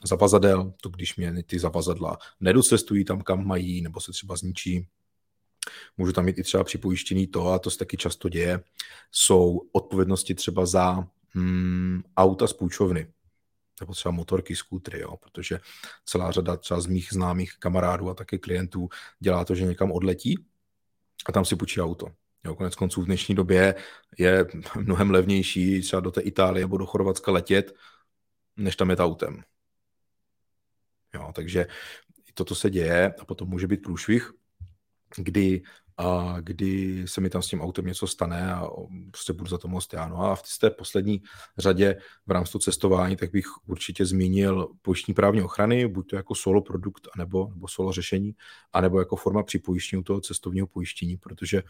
zavazadel, 0.05 0.73
to 0.83 0.89
když 0.89 1.17
mě 1.17 1.43
ty 1.43 1.59
zavazadla 1.59 2.19
nedocestují 2.41 3.05
tam, 3.05 3.23
kam 3.23 3.47
mají, 3.47 3.83
nebo 3.83 4.01
se 4.01 4.13
třeba 4.13 4.37
zničí, 4.37 4.89
můžu 5.97 6.13
tam 6.13 6.25
mít 6.25 6.39
i 6.39 6.43
třeba 6.43 6.65
připojištění 6.65 7.27
to, 7.27 7.49
a 7.49 7.59
to 7.59 7.71
se 7.71 7.79
taky 7.79 7.97
často 7.97 8.29
děje, 8.29 8.61
jsou 9.11 9.61
odpovědnosti 9.73 10.35
třeba 10.35 10.67
za 10.67 11.09
mm, 11.35 12.03
auta 12.17 12.47
z 12.47 12.53
půjčovny 12.53 13.13
nebo 13.81 13.93
třeba 13.93 14.13
motorky, 14.13 14.57
skútry, 14.57 15.01
jo, 15.01 15.17
protože 15.17 15.61
celá 16.05 16.31
řada 16.31 16.57
třeba 16.57 16.81
z 16.81 16.87
mých 16.87 17.09
známých 17.13 17.53
kamarádů 17.59 18.11
a 18.11 18.15
také 18.15 18.39
klientů 18.39 18.89
dělá 19.21 19.45
to, 19.45 19.55
že 19.55 19.65
někam 19.65 19.93
odletí 19.93 20.47
a 21.27 21.33
tam 21.33 21.45
si 21.45 21.57
půjčí 21.57 21.81
auto. 21.81 22.07
Jo, 22.45 22.55
konec 22.55 22.75
konců 22.75 23.03
v 23.03 23.07
dnešní 23.07 23.35
době 23.35 23.75
je 24.19 24.47
mnohem 24.77 25.11
levnější 25.11 25.81
třeba 25.81 26.01
do 26.01 26.11
té 26.11 26.21
Itálie 26.21 26.65
nebo 26.65 26.79
do 26.79 26.87
Chorvatska 26.87 27.33
letět, 27.33 27.75
než 28.57 28.77
tam 28.77 28.91
je 28.91 28.97
autem. 28.97 29.43
Jo, 31.15 31.33
takže 31.35 31.67
toto 32.35 32.55
se 32.55 32.71
děje 32.71 33.15
a 33.21 33.25
potom 33.25 33.49
může 33.49 33.67
být 33.67 33.83
průšvih, 33.83 34.33
kdy 35.17 35.63
a 35.99 36.37
kdy 36.41 37.03
se 37.09 37.21
mi 37.21 37.31
tam 37.31 37.43
s 37.43 37.49
tím 37.49 37.61
autem 37.61 37.87
něco 37.87 38.07
stane 38.07 38.55
a 38.55 38.69
prostě 39.11 39.33
budu 39.33 39.51
za 39.51 39.59
to 39.59 39.69
moc 39.69 39.89
já. 39.93 40.09
No 40.09 40.21
a 40.21 40.37
v 40.37 40.43
té 40.61 40.71
poslední 40.71 41.23
řadě 41.59 41.97
v 42.27 42.31
rámci 42.31 42.53
toho 42.53 42.61
cestování, 42.61 43.17
tak 43.17 43.31
bych 43.31 43.47
určitě 43.67 44.07
zmínil 44.07 44.69
pojištní 44.83 45.15
právní 45.15 45.43
ochrany, 45.43 45.89
buď 45.89 46.11
to 46.11 46.17
jako 46.17 46.35
solo 46.35 46.63
produkt, 46.63 47.09
anebo, 47.15 47.49
nebo 47.55 47.69
solo 47.69 47.93
řešení, 47.93 48.35
anebo 48.73 48.99
jako 48.99 49.17
forma 49.17 49.43
připojištění 49.43 50.05
toho 50.05 50.21
cestovního 50.21 50.67
pojištění, 50.67 51.17
protože 51.17 51.63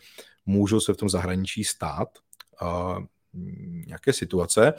můžou 0.47 0.81
se 0.81 0.95
v 0.95 0.97
tom 0.97 1.09
zahraničí 1.09 1.65
stát 1.65 2.09
a, 2.61 2.99
nějaké 3.87 4.13
situace, 4.13 4.73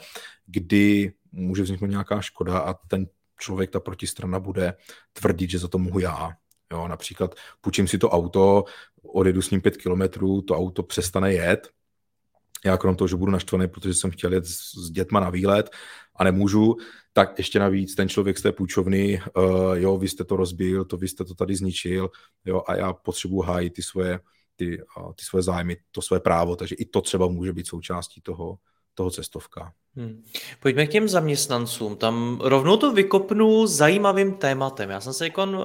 kdy 0.46 1.12
může 1.32 1.62
vzniknout 1.62 1.90
nějaká 1.90 2.20
škoda 2.20 2.58
a 2.58 2.74
ten 2.74 3.06
člověk, 3.40 3.70
ta 3.70 3.80
protistrana 3.80 4.40
bude 4.40 4.74
tvrdit, 5.12 5.50
že 5.50 5.58
za 5.58 5.68
to 5.68 5.78
mohu 5.78 5.98
já. 5.98 6.30
Jo, 6.72 6.88
například 6.88 7.34
půjčím 7.60 7.88
si 7.88 7.98
to 7.98 8.10
auto, 8.10 8.64
odjedu 9.02 9.42
s 9.42 9.50
ním 9.50 9.60
pět 9.60 9.76
kilometrů, 9.76 10.42
to 10.42 10.56
auto 10.56 10.82
přestane 10.82 11.32
jet. 11.32 11.68
Já 12.64 12.76
krom 12.76 12.96
toho, 12.96 13.08
že 13.08 13.16
budu 13.16 13.32
naštvaný, 13.32 13.68
protože 13.68 13.94
jsem 13.94 14.10
chtěl 14.10 14.32
jet 14.32 14.46
s, 14.46 14.90
dětma 14.90 15.20
na 15.20 15.30
výlet 15.30 15.70
a 16.16 16.24
nemůžu, 16.24 16.76
tak 17.12 17.38
ještě 17.38 17.58
navíc 17.58 17.94
ten 17.94 18.08
člověk 18.08 18.38
z 18.38 18.42
té 18.42 18.52
půjčovny, 18.52 19.22
uh, 19.36 19.72
jo, 19.72 19.98
vy 19.98 20.08
jste 20.08 20.24
to 20.24 20.36
rozbil, 20.36 20.84
to 20.84 20.96
vy 20.96 21.08
jste 21.08 21.24
to 21.24 21.34
tady 21.34 21.56
zničil, 21.56 22.10
jo, 22.44 22.62
a 22.66 22.76
já 22.76 22.92
potřebuji 22.92 23.40
hájit 23.42 23.72
ty 23.72 23.82
svoje, 23.82 24.20
ty, 24.56 24.82
uh, 24.98 25.12
ty 25.12 25.24
svoje 25.24 25.42
zájmy, 25.42 25.76
to 25.90 26.02
své 26.02 26.20
právo, 26.20 26.56
takže 26.56 26.74
i 26.74 26.84
to 26.84 27.00
třeba 27.00 27.26
může 27.26 27.52
být 27.52 27.66
součástí 27.66 28.20
toho, 28.20 28.58
toho 28.98 29.10
cestovka. 29.10 29.72
Hmm. 29.96 30.22
Pojďme 30.60 30.86
k 30.86 30.90
těm 30.90 31.08
zaměstnancům. 31.08 31.96
Tam 31.96 32.38
rovnou 32.42 32.76
to 32.76 32.92
vykopnu 32.92 33.66
zajímavým 33.66 34.34
tématem. 34.34 34.90
Já 34.90 35.00
jsem 35.00 35.12
se 35.12 35.24
jako 35.24 35.42
uh, 35.44 35.56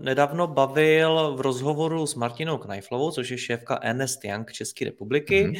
nedávno 0.00 0.46
bavil 0.46 1.34
v 1.36 1.40
rozhovoru 1.40 2.06
s 2.06 2.14
Martinou 2.14 2.58
Knajflovou, 2.58 3.10
což 3.10 3.30
je 3.30 3.38
šéfka 3.38 3.76
Ernest 3.76 4.24
Young 4.24 4.52
České 4.52 4.84
republiky. 4.84 5.42
Hmm. 5.42 5.54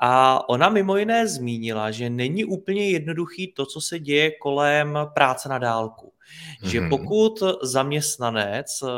A 0.00 0.40
ona 0.48 0.68
mimo 0.68 0.96
jiné 0.96 1.28
zmínila, 1.28 1.90
že 1.90 2.10
není 2.10 2.44
úplně 2.44 2.90
jednoduchý 2.90 3.52
to, 3.52 3.66
co 3.66 3.80
se 3.80 3.98
děje 3.98 4.30
kolem 4.30 4.98
práce 5.14 5.48
na 5.48 5.58
dálku. 5.58 6.12
Hmm. 6.60 6.70
Že 6.70 6.80
pokud 6.90 7.42
zaměstnanec, 7.62 8.66
eh, 8.82 8.88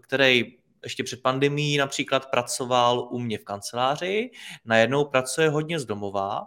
který 0.00 0.56
ještě 0.86 1.04
před 1.04 1.22
pandemí 1.22 1.76
například 1.76 2.30
pracoval 2.30 3.08
u 3.10 3.18
mě 3.18 3.38
v 3.38 3.44
kanceláři, 3.44 4.30
najednou 4.64 5.04
pracuje 5.04 5.48
hodně 5.48 5.80
z 5.80 5.84
domova, 5.84 6.46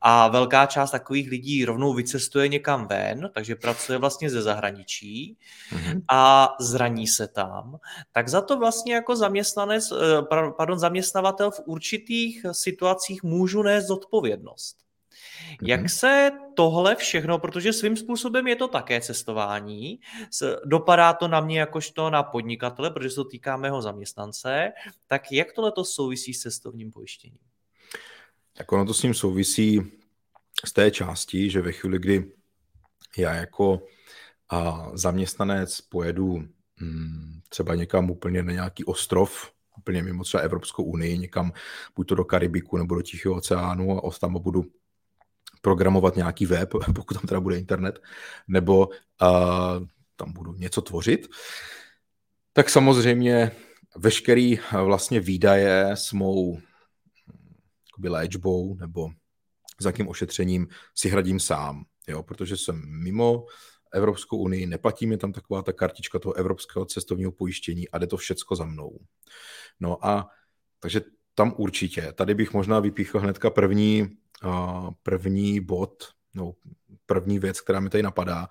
a 0.00 0.28
velká 0.28 0.66
část 0.66 0.90
takových 0.90 1.30
lidí 1.30 1.64
rovnou 1.64 1.94
vycestuje 1.94 2.48
někam 2.48 2.86
ven, 2.86 3.30
takže 3.34 3.56
pracuje 3.56 3.98
vlastně 3.98 4.30
ze 4.30 4.42
zahraničí 4.42 5.36
mm-hmm. 5.70 6.02
a 6.10 6.54
zraní 6.60 7.06
se 7.06 7.28
tam, 7.28 7.78
tak 8.12 8.28
za 8.28 8.40
to 8.40 8.58
vlastně 8.58 8.94
jako 8.94 9.16
zaměstnanec, 9.16 9.92
eh, 9.92 10.22
pardon, 10.56 10.78
zaměstnavatel 10.78 11.50
v 11.50 11.60
určitých 11.66 12.46
situacích 12.52 13.22
můžu 13.22 13.62
nést 13.62 13.86
zodpovědnost. 13.86 14.76
Mm-hmm. 14.78 15.68
Jak 15.68 15.90
se 15.90 16.30
tohle 16.54 16.96
všechno, 16.96 17.38
protože 17.38 17.72
svým 17.72 17.96
způsobem 17.96 18.46
je 18.46 18.56
to 18.56 18.68
také 18.68 19.00
cestování, 19.00 20.00
dopadá 20.64 21.12
to 21.12 21.28
na 21.28 21.40
mě 21.40 21.60
jakožto 21.60 22.10
na 22.10 22.22
podnikatele, 22.22 22.90
protože 22.90 23.10
se 23.10 23.16
to 23.16 23.24
týká 23.24 23.56
mého 23.56 23.82
zaměstnance, 23.82 24.72
tak 25.06 25.32
jak 25.32 25.52
tohle 25.52 25.72
to 25.72 25.84
souvisí 25.84 26.34
s 26.34 26.40
cestovním 26.40 26.90
pojištěním? 26.90 27.47
Tak 28.58 28.72
ono 28.72 28.84
to 28.84 28.94
s 28.94 29.02
ním 29.02 29.14
souvisí 29.14 29.82
z 30.64 30.72
té 30.72 30.90
části, 30.90 31.50
že 31.50 31.62
ve 31.62 31.72
chvíli, 31.72 31.98
kdy 31.98 32.32
já 33.18 33.34
jako 33.34 33.82
a 34.50 34.90
zaměstnanec 34.94 35.80
pojedu 35.80 36.44
hm, 36.80 37.40
třeba 37.48 37.74
někam 37.74 38.10
úplně 38.10 38.42
na 38.42 38.52
nějaký 38.52 38.84
ostrov, 38.84 39.52
úplně 39.78 40.02
mimo 40.02 40.24
třeba 40.24 40.42
Evropskou 40.42 40.82
unii, 40.84 41.18
někam 41.18 41.52
buď 41.96 42.08
to 42.08 42.14
do 42.14 42.24
Karibiku 42.24 42.76
nebo 42.76 42.94
do 42.94 43.02
Tichého 43.02 43.34
oceánu 43.34 44.06
a 44.06 44.10
tam 44.20 44.42
budu 44.42 44.64
programovat 45.62 46.16
nějaký 46.16 46.46
web, 46.46 46.70
pokud 46.94 47.14
tam 47.14 47.26
teda 47.28 47.40
bude 47.40 47.58
internet, 47.58 48.02
nebo 48.48 48.86
uh, 48.86 49.86
tam 50.16 50.32
budu 50.32 50.52
něco 50.52 50.82
tvořit, 50.82 51.28
tak 52.52 52.70
samozřejmě 52.70 53.50
veškerý 53.96 54.58
vlastně 54.84 55.20
výdaje 55.20 55.90
s 55.94 56.12
mou 56.12 56.60
jakoby 57.98 58.08
léčbou 58.08 58.74
nebo 58.74 59.10
s 59.80 59.84
jakým 59.84 60.08
ošetřením 60.08 60.68
si 60.94 61.08
hradím 61.08 61.40
sám, 61.40 61.84
jo, 62.08 62.22
protože 62.22 62.56
jsem 62.56 62.82
mimo 63.02 63.44
Evropskou 63.92 64.36
unii, 64.36 64.66
neplatí 64.66 65.06
mi 65.06 65.16
tam 65.16 65.32
taková 65.32 65.62
ta 65.62 65.72
kartička 65.72 66.18
toho 66.18 66.34
evropského 66.34 66.84
cestovního 66.84 67.32
pojištění 67.32 67.88
a 67.88 67.98
jde 67.98 68.06
to 68.06 68.16
všecko 68.16 68.56
za 68.56 68.64
mnou. 68.64 68.98
No 69.80 70.06
a 70.06 70.28
takže 70.80 71.00
tam 71.34 71.54
určitě. 71.56 72.12
Tady 72.12 72.34
bych 72.34 72.52
možná 72.52 72.80
vypíchl 72.80 73.18
hnedka 73.18 73.50
první, 73.50 74.06
uh, 74.44 74.90
první 75.02 75.60
bod, 75.60 76.04
no, 76.34 76.52
první 77.06 77.38
věc, 77.38 77.60
která 77.60 77.80
mi 77.80 77.90
tady 77.90 78.02
napadá, 78.02 78.48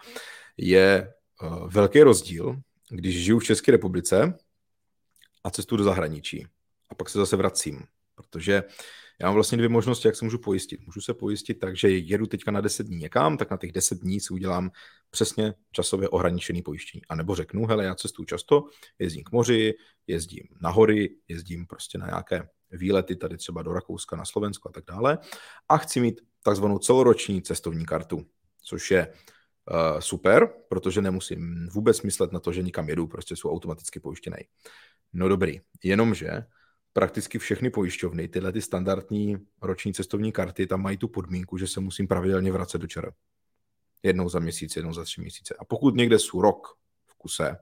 je 0.58 1.14
uh, 1.44 1.72
velký 1.72 2.02
rozdíl, 2.02 2.56
když 2.90 3.24
žiju 3.24 3.40
v 3.40 3.44
České 3.44 3.72
republice 3.72 4.34
a 5.44 5.50
cestu 5.50 5.78
do 5.78 5.84
zahraničí. 5.84 6.48
A 6.90 6.96
pak 6.96 7.10
se 7.10 7.20
zase 7.20 7.36
vracím, 7.36 7.84
protože 8.16 8.64
já 9.20 9.28
mám 9.28 9.34
vlastně 9.34 9.58
dvě 9.58 9.70
možnosti, 9.70 10.08
jak 10.08 10.16
se 10.16 10.26
můžu 10.26 10.40
pojistit. 10.40 10.86
Můžu 10.86 11.02
se 11.02 11.14
pojistit 11.14 11.60
tak, 11.60 11.78
že 11.78 11.90
jedu 11.90 12.26
teďka 12.26 12.52
na 12.52 12.62
10 12.62 12.88
dní 12.88 12.98
někam, 12.98 13.38
tak 13.38 13.52
na 13.52 13.58
těch 13.58 13.72
10 13.72 14.00
dní 14.00 14.20
si 14.20 14.34
udělám 14.34 14.72
přesně 15.10 15.54
časově 15.72 16.10
ohraničený 16.10 16.62
pojištění. 16.62 17.02
A 17.10 17.16
nebo 17.16 17.36
řeknu, 17.36 17.66
hele, 17.66 17.86
já 17.86 17.96
cestuju 17.96 18.26
často, 18.26 18.64
jezdím 19.00 19.24
k 19.24 19.32
moři, 19.32 19.74
jezdím 20.08 20.44
na 20.62 20.70
hory, 20.70 21.10
jezdím 21.28 21.68
prostě 21.68 21.98
na 21.98 22.06
nějaké 22.06 22.50
výlety 22.72 23.16
tady 23.16 23.38
třeba 23.38 23.62
do 23.62 23.74
Rakouska, 23.74 24.16
na 24.16 24.26
Slovensko 24.26 24.70
a 24.70 24.72
tak 24.72 24.84
dále. 24.88 25.18
A 25.70 25.78
chci 25.78 26.00
mít 26.00 26.22
takzvanou 26.44 26.80
celoroční 26.80 27.42
cestovní 27.42 27.86
kartu, 27.86 28.26
což 28.64 28.92
je 28.92 29.08
uh, 29.08 30.00
super, 30.00 30.50
protože 30.70 31.02
nemusím 31.02 31.68
vůbec 31.72 32.02
myslet 32.02 32.32
na 32.32 32.40
to, 32.40 32.54
že 32.54 32.62
nikam 32.62 32.90
jedu, 32.90 33.08
prostě 33.08 33.36
jsou 33.36 33.52
automaticky 33.52 34.00
pojištěný. 34.00 34.38
No 35.14 35.30
dobrý, 35.30 35.62
jenomže 35.84 36.44
prakticky 36.94 37.40
všechny 37.40 37.70
pojišťovny, 37.70 38.28
tyhle 38.28 38.52
ty 38.52 38.62
standardní 38.62 39.38
roční 39.62 39.94
cestovní 39.94 40.32
karty, 40.32 40.68
tam 40.68 40.82
mají 40.82 40.98
tu 40.98 41.08
podmínku, 41.08 41.58
že 41.58 41.68
se 41.68 41.80
musím 41.80 42.08
pravidelně 42.08 42.52
vracet 42.52 42.78
do 42.78 42.88
čera. 42.88 43.12
Jednou 44.04 44.30
za 44.30 44.40
měsíc, 44.40 44.76
jednou 44.76 44.94
za 44.94 45.04
tři 45.04 45.22
měsíce. 45.22 45.56
A 45.60 45.66
pokud 45.66 45.96
někde 45.96 46.20
jsou 46.20 46.42
rok 46.42 46.78
v 47.06 47.16
kuse, 47.16 47.58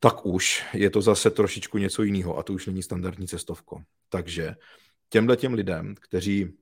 tak 0.00 0.26
už 0.26 0.64
je 0.74 0.90
to 0.90 1.02
zase 1.02 1.30
trošičku 1.30 1.78
něco 1.78 2.02
jiného 2.02 2.38
a 2.38 2.42
to 2.42 2.52
už 2.52 2.66
není 2.66 2.82
standardní 2.82 3.28
cestovko. 3.28 3.82
Takže 4.08 4.54
těmhle 5.08 5.36
těm 5.36 5.54
lidem, 5.54 5.94
kteří 6.00 6.52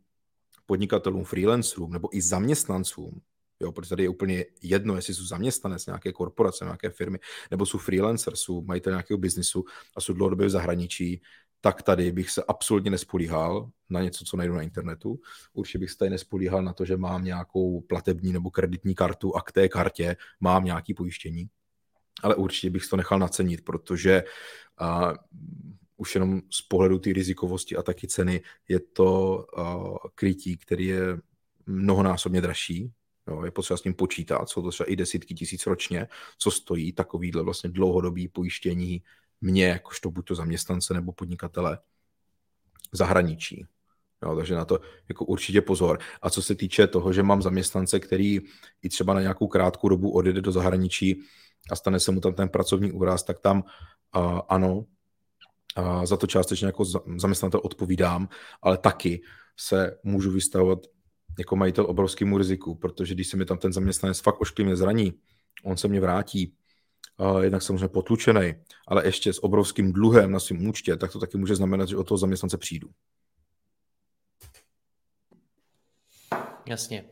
podnikatelům, 0.67 1.25
freelancerům 1.25 1.93
nebo 1.93 2.17
i 2.17 2.23
zaměstnancům 2.23 3.21
Jo, 3.61 3.73
protože 3.73 3.89
tady 3.89 4.03
je 4.03 4.09
úplně 4.09 4.45
jedno, 4.63 4.97
jestli 4.97 5.15
jsou 5.15 5.25
zaměstnanec 5.25 5.87
nějaké 5.87 6.13
korporace, 6.13 6.65
nějaké 6.65 6.91
firmy, 6.91 7.19
nebo 7.51 7.67
jsou 7.67 7.79
freelancer, 7.79 8.37
jsou 8.37 8.63
majitel 8.63 8.93
nějakého 8.93 9.19
biznisu 9.19 9.65
a 9.97 10.01
jsou 10.01 10.13
dlouhodobě 10.13 10.47
v 10.47 10.51
zahraničí, 10.51 11.23
tak 11.61 11.83
tady 11.83 12.13
bych 12.13 12.31
se 12.31 12.43
absolutně 12.49 12.91
nespolíhal 12.91 13.71
na 13.91 14.03
něco, 14.03 14.25
co 14.25 14.37
najdu 14.37 14.55
na 14.55 14.63
internetu. 14.63 15.21
Určitě 15.53 15.79
bych 15.79 15.91
se 15.91 15.97
tady 15.97 16.11
nespolíhal 16.11 16.63
na 16.63 16.73
to, 16.73 16.85
že 16.85 16.97
mám 16.97 17.25
nějakou 17.25 17.81
platební 17.81 18.33
nebo 18.33 18.51
kreditní 18.51 18.95
kartu 18.95 19.37
a 19.37 19.43
k 19.43 19.53
té 19.53 19.69
kartě 19.69 20.17
mám 20.41 20.65
nějaké 20.65 20.95
pojištění. 20.95 21.49
Ale 22.23 22.35
určitě 22.35 22.71
bych 22.71 22.87
to 22.87 22.97
nechal 22.97 23.19
nacenit, 23.19 23.65
protože 23.65 24.25
a, 24.79 25.15
už 25.97 26.15
jenom 26.15 26.43
z 26.51 26.63
pohledu 26.63 26.99
té 26.99 27.13
rizikovosti 27.13 27.77
a 27.77 27.83
taky 27.83 28.09
ceny 28.09 28.43
je 28.69 28.81
to 28.81 29.45
a, 29.59 29.85
krytí, 30.15 30.57
který 30.57 30.87
je 30.87 31.19
mnohonásobně 31.67 32.41
dražší 32.41 32.93
Jo, 33.29 33.45
je 33.45 33.51
potřeba 33.51 33.77
s 33.77 33.83
tím 33.83 33.95
počítat, 33.95 34.49
jsou 34.49 34.63
to 34.63 34.71
třeba 34.71 34.91
i 34.91 34.97
desítky 34.97 35.35
tisíc 35.35 35.67
ročně, 35.67 36.09
co 36.39 36.51
stojí 36.51 36.93
takovýhle 36.93 37.43
vlastně 37.43 37.71
dlouhodobý 37.71 38.29
pojištění 38.29 39.03
mě, 39.41 39.67
jakožto 39.67 40.11
buď 40.11 40.27
to 40.27 40.35
zaměstnance 40.35 40.95
nebo 40.95 41.13
podnikatele 41.13 41.79
v 42.93 42.97
zahraničí. 42.97 43.67
Jo, 44.23 44.37
takže 44.37 44.55
na 44.55 44.65
to 44.65 44.81
jako 45.09 45.25
určitě 45.25 45.61
pozor. 45.61 45.99
A 46.23 46.31
co 46.31 46.43
se 46.43 46.55
týče 46.55 46.87
toho, 46.87 47.13
že 47.13 47.23
mám 47.23 47.43
zaměstnance, 47.43 48.01
který 48.01 48.41
i 48.83 48.89
třeba 48.89 49.15
na 49.15 49.21
nějakou 49.21 49.47
krátkou 49.47 49.89
dobu 49.89 50.11
odjede 50.11 50.41
do 50.41 50.53
zahraničí 50.53 51.21
a 51.71 51.77
stane 51.77 52.01
se 52.01 52.13
mu 52.13 52.21
tam 52.21 52.35
ten 52.35 52.49
pracovní 52.49 52.93
úraz, 52.93 53.23
tak 53.23 53.41
tam 53.41 53.65
uh, 54.17 54.41
ano, 54.49 54.77
uh, 55.79 56.05
za 56.05 56.17
to 56.17 56.27
částečně 56.27 56.67
jako 56.67 56.85
zaměstnatel 57.17 57.61
odpovídám, 57.65 58.29
ale 58.63 58.79
taky 58.79 59.23
se 59.57 59.99
můžu 60.05 60.31
vystavovat 60.31 60.79
jako 61.39 61.57
majitel 61.57 61.87
obrovskému 61.89 62.39
riziku, 62.39 62.75
protože 62.75 63.15
když 63.15 63.29
se 63.29 63.37
mi 63.37 63.45
tam 63.45 63.59
ten 63.59 63.73
zaměstnanec 63.73 64.21
fakt 64.21 64.41
ošklivě 64.41 64.77
zraní, 64.77 65.15
on 65.65 65.77
se 65.77 65.89
mě 65.89 66.01
vrátí, 66.01 66.55
uh, 67.17 67.41
jednak 67.41 67.63
samozřejmě 67.63 67.89
potlučený, 67.89 68.55
ale 68.89 69.07
ještě 69.07 69.33
s 69.33 69.45
obrovským 69.45 69.93
dluhem 69.93 70.31
na 70.31 70.41
svém 70.41 70.67
účtě, 70.67 70.97
tak 70.97 71.13
to 71.13 71.19
taky 71.19 71.39
může 71.39 71.57
znamenat, 71.57 71.89
že 71.89 71.97
o 71.97 72.05
toho 72.05 72.19
zaměstnance 72.19 72.59
přijdu. 72.59 72.91
Jasně. 76.67 77.05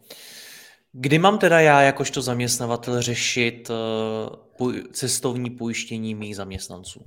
Kdy 0.93 1.19
mám 1.19 1.39
teda 1.39 1.61
já 1.61 1.83
jakožto 1.83 2.23
zaměstnavatel 2.23 3.03
řešit 3.03 3.71
uh, 3.71 4.77
cestovní 4.93 5.51
pojištění 5.51 6.15
mých 6.15 6.37
zaměstnanců? 6.37 7.05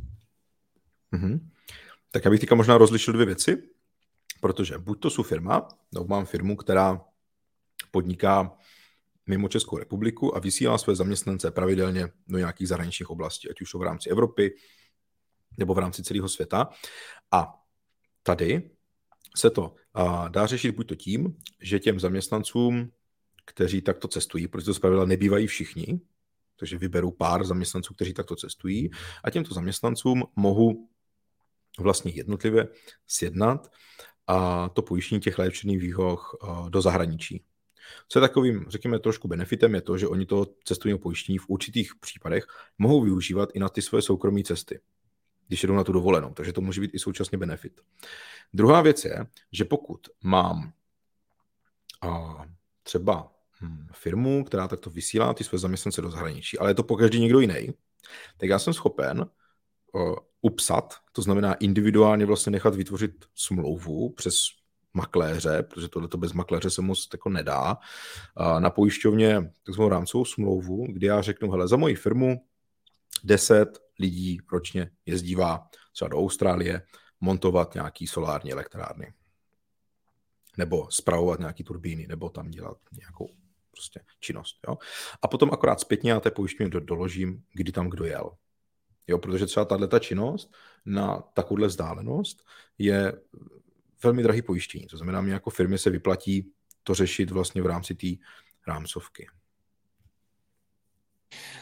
Mm-hmm. 1.14 1.40
Tak 2.12 2.26
já 2.26 2.32
bych 2.32 2.40
teďka 2.40 2.56
možná 2.56 2.78
rozlišil 2.78 3.14
dvě 3.14 3.26
věci. 3.26 3.64
Protože 4.46 4.78
buď 4.78 5.00
to 5.00 5.10
jsou 5.10 5.24
firma, 5.24 5.68
nebo 5.94 6.06
mám 6.06 6.26
firmu, 6.26 6.56
která 6.56 7.02
podniká 7.92 8.58
mimo 9.28 9.50
Českou 9.50 9.78
republiku 9.78 10.36
a 10.36 10.40
vysílá 10.40 10.78
své 10.78 10.96
zaměstnance 10.96 11.52
pravidelně 11.52 12.08
do 12.28 12.38
nějakých 12.38 12.68
zahraničních 12.68 13.10
oblastí, 13.10 13.50
ať 13.50 13.62
už 13.62 13.74
v 13.74 13.82
rámci 13.82 14.10
Evropy 14.10 14.56
nebo 15.58 15.74
v 15.74 15.78
rámci 15.78 16.04
celého 16.04 16.30
světa. 16.30 16.70
A 17.32 17.54
tady 18.24 18.72
se 19.38 19.50
to 19.50 19.76
dá 20.28 20.46
řešit 20.46 20.72
buď 20.72 20.88
to 20.88 20.96
tím, 20.96 21.38
že 21.62 21.80
těm 21.80 22.00
zaměstnancům, 22.00 22.92
kteří 23.46 23.82
takto 23.82 24.08
cestují, 24.08 24.48
protože 24.48 24.66
to 24.66 24.74
zpravidla 24.74 25.06
nebývají 25.06 25.48
všichni, 25.48 26.02
takže 26.56 26.78
vyberu 26.78 27.12
pár 27.12 27.46
zaměstnanců, 27.46 27.94
kteří 27.94 28.14
takto 28.14 28.36
cestují 28.36 28.90
a 29.24 29.30
těmto 29.30 29.54
zaměstnancům 29.54 30.24
mohu 30.36 30.90
vlastně 31.80 32.12
jednotlivě 32.12 32.68
sjednat 33.08 33.72
a 34.28 34.70
to 34.70 34.82
pojištění 34.82 35.22
těch 35.22 35.40
léčených 35.40 35.80
výhoch 35.80 36.38
eh, 36.44 36.70
do 36.70 36.82
zahraničí. 36.82 37.44
Co 38.08 38.20
je 38.20 38.22
takovým, 38.22 38.66
řekněme, 38.68 39.00
trošku 39.00 39.28
benefitem, 39.28 39.76
je 39.76 39.82
to, 39.82 39.98
že 39.98 40.08
oni 40.08 40.26
to 40.26 40.46
cestovního 40.64 41.00
pojištění 41.00 41.38
v 41.38 41.50
určitých 41.50 41.96
případech 41.96 42.46
mohou 42.78 43.02
využívat 43.02 43.50
i 43.54 43.60
na 43.60 43.70
ty 43.70 43.82
svoje 43.82 44.02
soukromé 44.02 44.44
cesty, 44.44 44.80
když 45.48 45.64
jdou 45.64 45.76
na 45.76 45.84
tu 45.84 45.92
dovolenou. 45.92 46.34
Takže 46.34 46.54
to 46.54 46.62
může 46.62 46.82
být 46.82 46.94
i 46.94 47.00
současně 47.00 47.38
benefit. 47.38 47.82
Druhá 48.54 48.82
věc 48.82 49.06
je, 49.06 49.26
že 49.52 49.66
pokud 49.66 50.08
mám 50.24 50.74
a, 52.02 52.42
eh, 52.44 52.50
třeba 52.84 53.32
hm, 53.62 53.88
firmu, 53.94 54.44
která 54.44 54.68
takto 54.68 54.90
vysílá 54.90 55.34
ty 55.34 55.44
své 55.44 55.58
zaměstnance 55.58 56.02
do 56.02 56.12
zahraničí, 56.12 56.60
ale 56.60 56.70
je 56.70 56.76
to 56.76 56.84
po 56.84 56.98
každý 56.98 57.20
někdo 57.20 57.40
jiný, 57.40 57.74
tak 58.38 58.50
já 58.50 58.60
jsem 58.60 58.74
schopen 58.74 59.26
uh, 59.92 60.16
upsat, 60.46 60.94
to 61.12 61.22
znamená 61.22 61.54
individuálně 61.54 62.26
vlastně 62.26 62.52
nechat 62.52 62.76
vytvořit 62.76 63.26
smlouvu 63.36 64.10
přes 64.10 64.36
makléře, 64.94 65.64
protože 65.64 65.88
tohle 65.88 66.08
to 66.08 66.18
bez 66.18 66.34
makléře 66.34 66.70
se 66.70 66.82
moc 66.82 67.10
jako 67.14 67.30
nedá, 67.30 67.78
na 68.60 68.70
pojišťovně 68.70 69.52
takzvanou 69.64 69.90
rámcovou 69.90 70.26
smlouvu, 70.26 70.88
kdy 70.90 71.08
já 71.08 71.22
řeknu, 71.22 71.52
hele, 71.52 71.68
za 71.68 71.78
moji 71.78 71.96
firmu 71.96 72.46
10 73.24 73.80
lidí 74.00 74.38
ročně 74.52 74.92
jezdívá 75.06 75.68
třeba 75.94 76.10
do 76.10 76.18
Austrálie 76.18 76.82
montovat 77.22 77.74
nějaký 77.74 78.08
solární 78.08 78.52
elektrárny 78.52 79.14
nebo 80.58 80.92
spravovat 80.92 81.40
nějaký 81.40 81.64
turbíny, 81.64 82.08
nebo 82.08 82.30
tam 82.30 82.52
dělat 82.52 82.78
nějakou 83.00 83.30
prostě 83.72 84.00
činnost. 84.20 84.56
Jo? 84.68 84.78
A 85.22 85.28
potom 85.28 85.50
akorát 85.54 85.80
zpětně 85.80 86.12
já 86.12 86.20
té 86.20 86.32
pojišťovně 86.32 86.80
doložím, 86.80 87.44
kdy 87.54 87.72
tam 87.72 87.90
kdo 87.90 88.06
jel. 88.06 88.32
Jo, 89.08 89.18
protože 89.18 89.46
třeba 89.46 89.66
tahle 89.66 89.90
činnost 90.00 90.54
na 90.86 91.24
takovouhle 91.34 91.68
vzdálenost 91.68 92.46
je 92.78 93.14
velmi 94.04 94.24
drahý 94.24 94.42
pojištění. 94.42 94.88
To 94.88 94.98
znamená, 94.98 95.22
mě 95.22 95.34
jako 95.34 95.50
firmě 95.50 95.78
se 95.78 95.90
vyplatí 95.90 96.52
to 96.84 96.94
řešit 96.94 97.32
vlastně 97.32 97.62
v 97.62 97.66
rámci 97.66 97.96
té 97.96 98.08
rámcovky. 98.68 99.28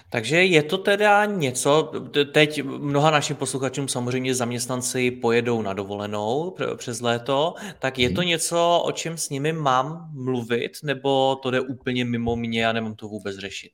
Takže 0.09 0.43
je 0.43 0.63
to 0.63 0.77
teda 0.77 1.25
něco, 1.25 1.91
teď 2.31 2.63
mnoha 2.63 3.11
našim 3.11 3.35
posluchačům 3.35 3.87
samozřejmě 3.87 4.35
zaměstnanci 4.35 5.11
pojedou 5.11 5.61
na 5.61 5.73
dovolenou 5.73 6.55
přes 6.75 7.01
léto, 7.01 7.53
tak 7.79 7.99
je 7.99 8.09
to 8.09 8.21
hmm. 8.21 8.29
něco, 8.29 8.81
o 8.85 8.91
čem 8.91 9.17
s 9.17 9.29
nimi 9.29 9.53
mám 9.53 10.09
mluvit, 10.13 10.71
nebo 10.83 11.35
to 11.35 11.51
jde 11.51 11.61
úplně 11.61 12.05
mimo 12.05 12.35
mě 12.35 12.67
a 12.67 12.73
nemám 12.73 12.95
to 12.95 13.07
vůbec 13.07 13.37
řešit? 13.37 13.71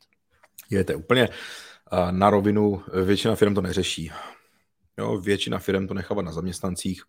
Je 0.69 0.83
to 0.83 0.97
úplně, 0.97 1.29
na 2.11 2.29
rovinu 2.29 2.83
většina 3.03 3.35
firm 3.35 3.55
to 3.55 3.61
neřeší. 3.61 4.11
Jo, 4.97 5.17
většina 5.17 5.59
firm 5.59 5.87
to 5.87 5.93
nechává 5.93 6.21
na 6.21 6.31
zaměstnancích. 6.31 7.03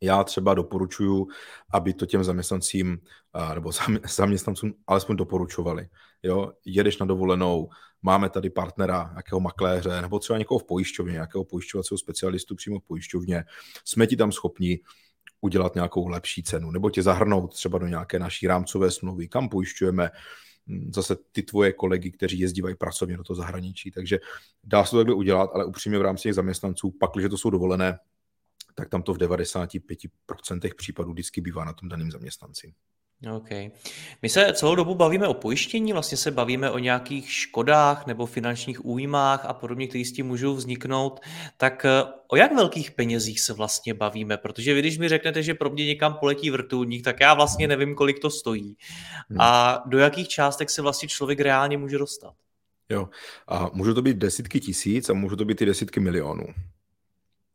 já 0.00 0.24
třeba 0.24 0.54
doporučuju, 0.54 1.28
aby 1.72 1.94
to 1.94 2.06
těm 2.06 2.24
zaměstnancím 2.24 2.98
nebo 3.54 3.70
zaměstnancům 4.08 4.74
alespoň 4.86 5.16
doporučovali. 5.16 5.88
Jo, 6.22 6.52
jedeš 6.64 6.98
na 6.98 7.06
dovolenou, 7.06 7.68
máme 8.02 8.30
tady 8.30 8.50
partnera, 8.50 9.08
nějakého 9.10 9.40
makléře, 9.40 10.02
nebo 10.02 10.18
třeba 10.18 10.38
někoho 10.38 10.58
v 10.58 10.64
pojišťovně, 10.64 11.12
nějakého 11.12 11.44
pojišťovacího 11.44 11.98
specialistu 11.98 12.54
přímo 12.54 12.80
v 12.80 12.84
pojišťovně, 12.84 13.44
jsme 13.84 14.06
ti 14.06 14.16
tam 14.16 14.32
schopni 14.32 14.80
udělat 15.40 15.74
nějakou 15.74 16.08
lepší 16.08 16.42
cenu, 16.42 16.70
nebo 16.70 16.90
tě 16.90 17.02
zahrnout 17.02 17.54
třeba 17.54 17.78
do 17.78 17.86
nějaké 17.86 18.18
naší 18.18 18.46
rámcové 18.46 18.90
smlouvy, 18.90 19.28
kam 19.28 19.48
pojišťujeme 19.48 20.04
hm, 20.04 20.10
zase 20.94 21.16
ty 21.32 21.42
tvoje 21.42 21.72
kolegy, 21.72 22.10
kteří 22.10 22.38
jezdívají 22.38 22.74
pracovně 22.74 23.16
do 23.16 23.24
toho 23.24 23.36
zahraničí. 23.36 23.90
Takže 23.90 24.18
dá 24.64 24.84
se 24.84 24.90
to 24.90 24.96
takhle 24.96 25.14
udělat, 25.14 25.50
ale 25.54 25.64
upřímně 25.64 25.98
v 25.98 26.02
rámci 26.02 26.22
těch 26.22 26.34
zaměstnanců, 26.34 26.90
pak, 26.90 27.10
když 27.14 27.30
to 27.30 27.38
jsou 27.38 27.50
dovolené, 27.50 27.98
tak 28.74 28.88
tam 28.88 29.02
to 29.02 29.14
v 29.14 29.18
95% 29.18 30.74
případů 30.76 31.12
vždycky 31.12 31.40
bývá 31.40 31.64
na 31.64 31.72
tom 31.72 31.88
daném 31.88 32.10
zaměstnanci. 32.10 32.74
OK. 33.30 33.50
My 34.22 34.28
se 34.28 34.52
celou 34.52 34.74
dobu 34.74 34.94
bavíme 34.94 35.28
o 35.28 35.34
pojištění, 35.34 35.92
vlastně 35.92 36.18
se 36.18 36.30
bavíme 36.30 36.70
o 36.70 36.78
nějakých 36.78 37.32
škodách 37.32 38.06
nebo 38.06 38.26
finančních 38.26 38.84
újmách 38.84 39.44
a 39.44 39.52
podobně, 39.52 39.88
které 39.88 40.04
s 40.04 40.12
tím 40.12 40.26
můžou 40.26 40.54
vzniknout. 40.54 41.20
Tak 41.56 41.84
eh, 41.84 42.04
o 42.28 42.36
jak 42.36 42.54
velkých 42.54 42.90
penězích 42.90 43.40
se 43.40 43.52
vlastně 43.52 43.94
bavíme? 43.94 44.36
Protože 44.36 44.74
vy, 44.74 44.80
když 44.80 44.98
mi 44.98 45.08
řeknete, 45.08 45.42
že 45.42 45.54
pro 45.54 45.70
mě 45.70 45.86
někam 45.86 46.14
poletí 46.14 46.50
vrtulník, 46.50 47.04
tak 47.04 47.20
já 47.20 47.34
vlastně 47.34 47.68
nevím, 47.68 47.94
kolik 47.94 48.18
to 48.18 48.30
stojí. 48.30 48.76
Hmm. 49.30 49.40
A 49.40 49.82
do 49.86 49.98
jakých 49.98 50.28
částek 50.28 50.70
se 50.70 50.82
vlastně 50.82 51.08
člověk 51.08 51.40
reálně 51.40 51.78
může 51.78 51.98
dostat? 51.98 52.34
Jo, 52.88 53.08
a 53.48 53.70
můžou 53.72 53.94
to 53.94 54.02
být 54.02 54.16
desítky 54.16 54.60
tisíc 54.60 55.10
a 55.10 55.12
můžou 55.12 55.36
to 55.36 55.44
být 55.44 55.62
i 55.62 55.66
desítky 55.66 56.00
milionů. 56.00 56.46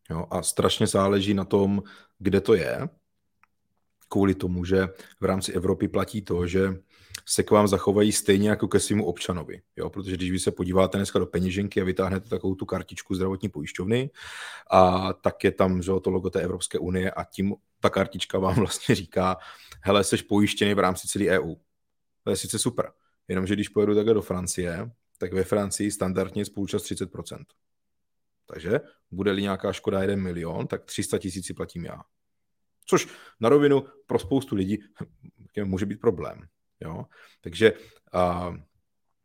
Jo, 0.09 0.25
a 0.29 0.41
strašně 0.41 0.87
záleží 0.87 1.33
na 1.33 1.45
tom, 1.45 1.83
kde 2.19 2.41
to 2.41 2.53
je, 2.53 2.89
kvůli 4.09 4.35
tomu, 4.35 4.65
že 4.65 4.87
v 5.19 5.25
rámci 5.25 5.53
Evropy 5.53 5.87
platí 5.87 6.21
to, 6.21 6.47
že 6.47 6.73
se 7.25 7.43
k 7.43 7.51
vám 7.51 7.67
zachovají 7.67 8.11
stejně 8.11 8.49
jako 8.49 8.67
ke 8.67 8.79
svému 8.79 9.05
občanovi. 9.05 9.61
Jo? 9.75 9.89
Protože 9.89 10.15
když 10.15 10.31
vy 10.31 10.39
se 10.39 10.51
podíváte 10.51 10.97
dneska 10.97 11.19
do 11.19 11.25
peněženky 11.25 11.81
a 11.81 11.83
vytáhnete 11.83 12.29
takovou 12.29 12.55
tu 12.55 12.65
kartičku 12.65 13.15
zdravotní 13.15 13.49
pojišťovny, 13.49 14.09
a 14.71 15.13
tak 15.13 15.43
je 15.43 15.51
tam 15.51 15.81
že, 15.81 15.91
to 16.01 16.09
logo 16.09 16.29
té 16.29 16.41
Evropské 16.41 16.79
unie 16.79 17.11
a 17.11 17.23
tím 17.23 17.55
ta 17.79 17.89
kartička 17.89 18.39
vám 18.39 18.55
vlastně 18.59 18.95
říká, 18.95 19.37
hele, 19.81 20.03
jsi 20.03 20.17
pojištěný 20.17 20.73
v 20.73 20.79
rámci 20.79 21.07
celé 21.07 21.25
EU. 21.25 21.55
To 22.23 22.29
je 22.29 22.35
sice 22.35 22.59
super, 22.59 22.91
jenomže 23.27 23.53
když 23.53 23.69
pojedu 23.69 23.95
takhle 23.95 24.13
do 24.13 24.21
Francie, 24.21 24.91
tak 25.17 25.33
ve 25.33 25.43
Francii 25.43 25.91
standardně 25.91 26.41
je 26.41 26.45
spolučast 26.45 26.85
30%. 26.85 27.45
Takže 28.45 28.79
bude-li 29.11 29.41
nějaká 29.41 29.73
škoda 29.73 30.01
1 30.01 30.15
milion, 30.15 30.67
tak 30.67 30.85
300 30.85 31.17
tisíc 31.17 31.51
platím 31.51 31.85
já. 31.85 32.01
Což 32.89 33.07
na 33.39 33.49
rovinu 33.49 33.83
pro 34.05 34.19
spoustu 34.19 34.55
lidí 34.55 34.79
může 35.63 35.85
být 35.85 36.01
problém. 36.01 36.41
Jo? 36.79 37.05
Takže 37.41 37.73
a, 38.13 38.53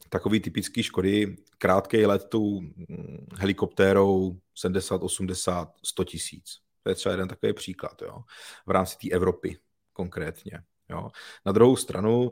takový 0.09 0.41
typický 0.41 0.83
škody, 0.83 1.37
krátký 1.59 2.07
let 2.07 2.25
tou 2.29 2.61
hm, 2.61 3.27
helikoptérou 3.39 4.37
70, 4.55 5.03
80, 5.03 5.73
100 5.85 6.05
tisíc. 6.05 6.59
To 6.83 6.89
je 6.89 6.95
třeba 6.95 7.13
jeden 7.13 7.29
takový 7.29 7.53
příklad 7.53 8.03
jo? 8.03 8.19
v 8.67 8.71
rámci 8.71 8.97
té 8.97 9.15
Evropy 9.15 9.59
konkrétně. 9.93 10.63
Jo. 10.91 11.11
Na 11.47 11.53
druhou 11.53 11.77
stranu, 11.77 12.31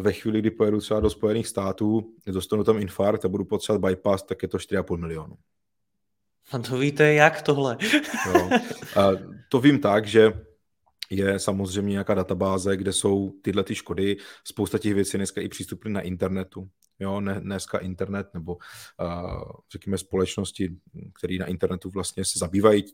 ve 0.00 0.12
chvíli, 0.12 0.38
kdy 0.38 0.50
pojedu 0.50 0.80
třeba 0.80 1.00
do 1.00 1.10
Spojených 1.10 1.48
států, 1.48 2.14
dostanu 2.26 2.64
tam 2.64 2.78
infarkt 2.78 3.24
a 3.24 3.28
budu 3.28 3.44
potřebovat 3.44 3.90
bypass, 3.90 4.22
tak 4.22 4.42
je 4.42 4.48
to 4.48 4.58
4,5 4.58 4.96
milionu. 4.96 5.36
A 6.52 6.58
to 6.58 6.78
víte 6.78 7.14
jak 7.14 7.42
tohle? 7.42 7.76
jo. 8.26 8.50
A 8.96 9.10
to 9.48 9.60
vím 9.60 9.78
tak, 9.78 10.06
že 10.06 10.32
je 11.10 11.38
samozřejmě 11.38 11.90
nějaká 11.90 12.14
databáze, 12.14 12.76
kde 12.76 12.92
jsou 12.92 13.32
tyhle 13.42 13.64
ty 13.64 13.74
škody. 13.74 14.16
Spousta 14.44 14.78
těch 14.78 14.94
věcí 14.94 15.16
dneska 15.16 15.40
i 15.40 15.48
přístupné 15.48 15.90
na 15.90 16.00
internetu. 16.00 16.68
Jo, 16.98 17.20
ne, 17.20 17.40
dneska 17.40 17.78
internet 17.78 18.26
nebo 18.34 18.54
uh, 18.54 19.42
řekněme 19.72 19.98
společnosti, 19.98 20.76
které 21.18 21.36
na 21.40 21.46
internetu 21.46 21.90
vlastně 21.90 22.24
se 22.24 22.38
zabývají 22.38 22.84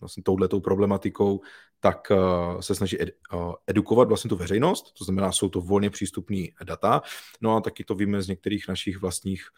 vlastně 0.00 0.22
touhletou 0.22 0.60
problematikou, 0.60 1.40
tak 1.80 2.10
uh, 2.10 2.60
se 2.60 2.74
snaží 2.74 3.02
ed, 3.02 3.10
uh, 3.32 3.52
edukovat 3.66 4.08
vlastně 4.08 4.28
tu 4.28 4.36
veřejnost, 4.36 4.92
to 4.98 5.04
znamená, 5.04 5.32
jsou 5.32 5.48
to 5.48 5.60
volně 5.60 5.90
přístupné 5.90 6.46
data, 6.64 7.02
no 7.40 7.56
a 7.56 7.60
taky 7.60 7.84
to 7.84 7.94
víme 7.94 8.22
z 8.22 8.28
některých 8.28 8.68
našich 8.68 8.98
vlastních 8.98 9.48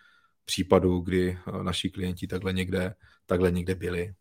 případů, 0.46 1.00
kdy 1.00 1.38
uh, 1.48 1.62
naši 1.62 1.90
klienti 1.90 2.26
takhle 2.26 2.52
někde, 2.52 2.94
takhle 3.26 3.50
někde 3.50 3.74
byli. 3.74 4.14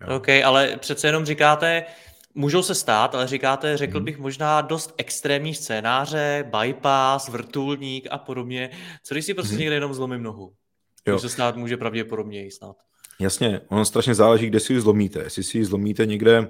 Jo. 0.00 0.16
OK, 0.16 0.28
ale 0.28 0.76
přece 0.76 1.08
jenom 1.08 1.24
říkáte, 1.24 1.84
Můžou 2.34 2.62
se 2.62 2.74
stát, 2.74 3.14
ale 3.14 3.26
říkáte, 3.26 3.76
řekl 3.76 3.96
hmm. 3.96 4.04
bych 4.04 4.18
možná 4.18 4.60
dost 4.60 4.94
extrémní 4.96 5.54
scénáře, 5.54 6.50
bypass, 6.50 7.28
vrtulník 7.28 8.06
a 8.10 8.18
podobně. 8.18 8.70
Co 9.02 9.14
když 9.14 9.24
si 9.24 9.34
prostě 9.34 9.52
hmm. 9.52 9.60
někde 9.60 9.74
jenom 9.74 9.94
zlomím 9.94 10.22
nohu? 10.22 10.52
Jo. 11.06 11.18
se 11.18 11.28
stát 11.28 11.56
může 11.56 11.76
pravděpodobně 11.76 12.50
snad. 12.50 12.76
Jasně, 13.20 13.60
ono 13.68 13.84
strašně 13.84 14.14
záleží, 14.14 14.46
kde 14.46 14.60
si 14.60 14.72
ji 14.72 14.80
zlomíte. 14.80 15.22
Jestli 15.22 15.42
si 15.42 15.58
ji 15.58 15.64
zlomíte 15.64 16.06
někde, 16.06 16.48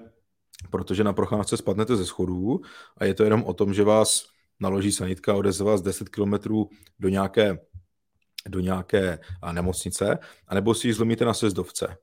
protože 0.70 1.04
na 1.04 1.12
procházce 1.12 1.56
spadnete 1.56 1.96
ze 1.96 2.06
schodů 2.06 2.60
a 2.96 3.04
je 3.04 3.14
to 3.14 3.24
jenom 3.24 3.44
o 3.44 3.54
tom, 3.54 3.74
že 3.74 3.84
vás 3.84 4.22
naloží 4.60 4.92
sanitka 4.92 5.32
a 5.32 5.36
odeze 5.36 5.64
vás 5.64 5.82
10 5.82 6.08
kilometrů 6.08 6.68
do 6.98 7.08
nějaké, 7.08 7.58
do 8.48 8.60
nějaké 8.60 9.18
nemocnice, 9.52 10.18
anebo 10.48 10.74
si 10.74 10.88
ji 10.88 10.92
zlomíte 10.92 11.24
na 11.24 11.34
sezdovce 11.34 11.96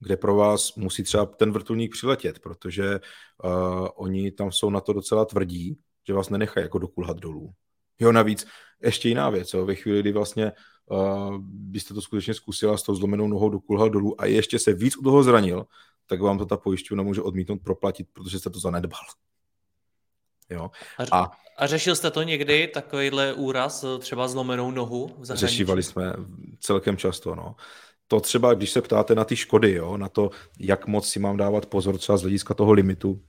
kde 0.00 0.16
pro 0.16 0.36
vás 0.36 0.74
musí 0.74 1.02
třeba 1.02 1.26
ten 1.26 1.52
vrtulník 1.52 1.92
přiletět, 1.92 2.38
protože 2.38 3.00
uh, 3.44 3.88
oni 3.94 4.30
tam 4.30 4.52
jsou 4.52 4.70
na 4.70 4.80
to 4.80 4.92
docela 4.92 5.24
tvrdí, 5.24 5.78
že 6.06 6.14
vás 6.14 6.30
nenechají 6.30 6.64
jako 6.64 6.78
dokulhat 6.78 7.16
dolů. 7.16 7.52
Jo, 7.98 8.12
navíc 8.12 8.46
ještě 8.82 9.08
jiná 9.08 9.30
věc, 9.30 9.54
jo, 9.54 9.66
ve 9.66 9.74
chvíli, 9.74 10.00
kdy 10.00 10.12
vlastně 10.12 10.52
uh, 10.86 11.38
byste 11.42 11.94
to 11.94 12.00
skutečně 12.00 12.34
zkusila 12.34 12.76
s 12.76 12.82
tou 12.82 12.94
zlomenou 12.94 13.28
nohou 13.28 13.48
dokulhat 13.48 13.92
dolů 13.92 14.20
a 14.20 14.26
ještě 14.26 14.58
se 14.58 14.72
víc 14.72 14.96
u 14.96 15.02
toho 15.02 15.22
zranil, 15.22 15.66
tak 16.06 16.20
vám 16.20 16.38
to 16.38 16.46
ta 16.46 16.56
pojišťovna 16.56 17.02
může 17.02 17.22
odmítnout 17.22 17.62
proplatit, 17.64 18.08
protože 18.12 18.38
jste 18.38 18.50
to 18.50 18.60
zanedbal. 18.60 19.00
Jo. 20.50 20.70
A, 20.98 21.18
a, 21.18 21.30
a 21.56 21.66
řešil 21.66 21.96
jste 21.96 22.10
to 22.10 22.22
někdy, 22.22 22.68
takovýhle 22.68 23.32
úraz, 23.32 23.84
třeba 23.98 24.28
zlomenou 24.28 24.70
nohu 24.70 25.06
v 25.18 25.24
zahraničí? 25.24 25.46
Řešívali 25.46 25.82
jsme 25.82 26.12
celkem 26.60 26.96
často, 26.96 27.34
no 27.34 27.54
to 28.08 28.20
třeba, 28.20 28.54
když 28.54 28.70
se 28.70 28.82
ptáte 28.82 29.14
na 29.14 29.24
ty 29.24 29.36
škody, 29.36 29.72
jo, 29.72 29.96
na 29.96 30.08
to, 30.08 30.30
jak 30.58 30.86
moc 30.86 31.08
si 31.08 31.18
mám 31.18 31.36
dávat 31.36 31.66
pozor 31.66 31.98
třeba 31.98 32.18
z 32.18 32.22
hlediska 32.22 32.54
toho 32.54 32.72
limitu, 32.72 33.22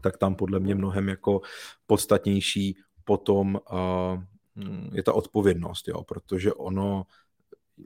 tak 0.00 0.16
tam 0.18 0.34
podle 0.34 0.60
mě 0.60 0.74
mnohem 0.74 1.08
jako 1.08 1.40
podstatnější 1.86 2.76
potom 3.04 3.60
uh, 3.72 4.22
je 4.92 5.02
ta 5.02 5.12
odpovědnost, 5.12 5.88
jo, 5.88 6.02
protože 6.02 6.52
ono, 6.52 7.06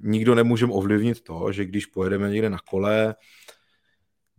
nikdo 0.03 0.35
nemůžeme 0.35 0.73
ovlivnit 0.73 1.21
to, 1.25 1.53
že 1.53 1.65
když 1.65 1.87
pojedeme 1.87 2.31
někde 2.31 2.51
na 2.51 2.59
kole, 2.71 3.15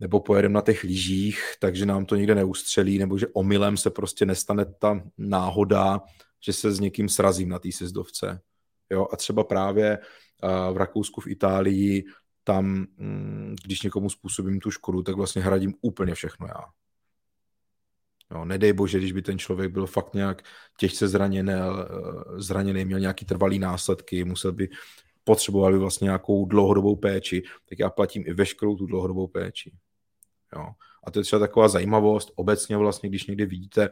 nebo 0.00 0.20
pojedeme 0.20 0.54
na 0.54 0.60
těch 0.60 0.84
lyžích, 0.84 1.42
takže 1.60 1.86
nám 1.86 2.06
to 2.06 2.16
někde 2.16 2.34
neustřelí, 2.34 2.98
nebo 2.98 3.18
že 3.18 3.26
omylem 3.32 3.76
se 3.76 3.90
prostě 3.90 4.26
nestane 4.26 4.64
ta 4.64 5.02
náhoda, 5.18 6.00
že 6.40 6.52
se 6.52 6.72
s 6.72 6.80
někým 6.80 7.08
srazím 7.08 7.48
na 7.48 7.58
té 7.58 7.72
sezdovce. 7.72 8.40
Jo, 8.90 9.06
a 9.12 9.16
třeba 9.16 9.44
právě 9.44 9.98
v 10.72 10.76
Rakousku, 10.76 11.20
v 11.20 11.26
Itálii, 11.26 12.04
tam, 12.44 12.86
mm, 12.96 13.56
když 13.64 13.82
někomu 13.82 14.10
způsobím 14.10 14.60
tu 14.60 14.70
škodu, 14.70 15.02
tak 15.02 15.16
vlastně 15.16 15.42
hradím 15.42 15.74
úplně 15.80 16.14
všechno 16.14 16.46
já. 16.46 16.64
Jo, 18.34 18.44
nedej 18.44 18.72
bože, 18.72 18.98
když 18.98 19.12
by 19.12 19.22
ten 19.22 19.38
člověk 19.38 19.72
byl 19.72 19.86
fakt 19.86 20.14
nějak 20.14 20.42
těžce 20.78 21.08
zraněný, 21.08 21.52
eh, 21.52 21.62
zraněný, 22.36 22.84
měl 22.84 23.00
nějaký 23.00 23.24
trvalý 23.24 23.58
následky, 23.58 24.24
musel 24.24 24.52
by 24.52 24.68
potřeboval 25.24 25.72
by 25.72 25.78
vlastně 25.78 26.04
nějakou 26.04 26.46
dlouhodobou 26.46 26.96
péči, 26.96 27.42
tak 27.68 27.78
já 27.78 27.90
platím 27.90 28.24
i 28.26 28.32
veškerou 28.32 28.76
tu 28.76 28.86
dlouhodobou 28.86 29.26
péči. 29.26 29.72
Jo. 30.56 30.66
A 31.04 31.10
to 31.10 31.20
je 31.20 31.24
třeba 31.24 31.40
taková 31.40 31.68
zajímavost, 31.68 32.32
obecně 32.34 32.76
vlastně, 32.76 33.08
když 33.08 33.26
někdy 33.26 33.46
vidíte 33.46 33.90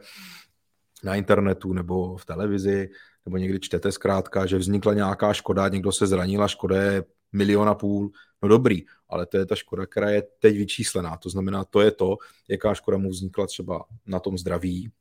na 1.03 1.15
internetu 1.15 1.73
nebo 1.73 2.17
v 2.17 2.25
televizi, 2.25 2.89
nebo 3.25 3.37
někdy 3.37 3.59
čtete 3.59 3.91
zkrátka, 3.91 4.45
že 4.45 4.57
vznikla 4.57 4.93
nějaká 4.93 5.33
škoda, 5.33 5.67
někdo 5.67 5.91
se 5.91 6.07
zranil 6.07 6.43
a 6.43 6.47
škoda 6.47 6.81
je 6.81 7.03
milion 7.31 7.69
a 7.69 7.75
půl, 7.75 8.11
no 8.43 8.49
dobrý, 8.49 8.83
ale 9.09 9.25
to 9.25 9.37
je 9.37 9.45
ta 9.45 9.55
škoda, 9.55 9.85
která 9.85 10.09
je 10.09 10.23
teď 10.39 10.57
vyčíslená. 10.57 11.17
To 11.17 11.29
znamená, 11.29 11.63
to 11.63 11.81
je 11.81 11.91
to, 11.91 12.17
jaká 12.49 12.73
škoda 12.73 12.97
mu 12.97 13.09
vznikla 13.09 13.47
třeba 13.47 13.85
na 14.05 14.19
tom 14.19 14.37
zdraví, 14.37 14.91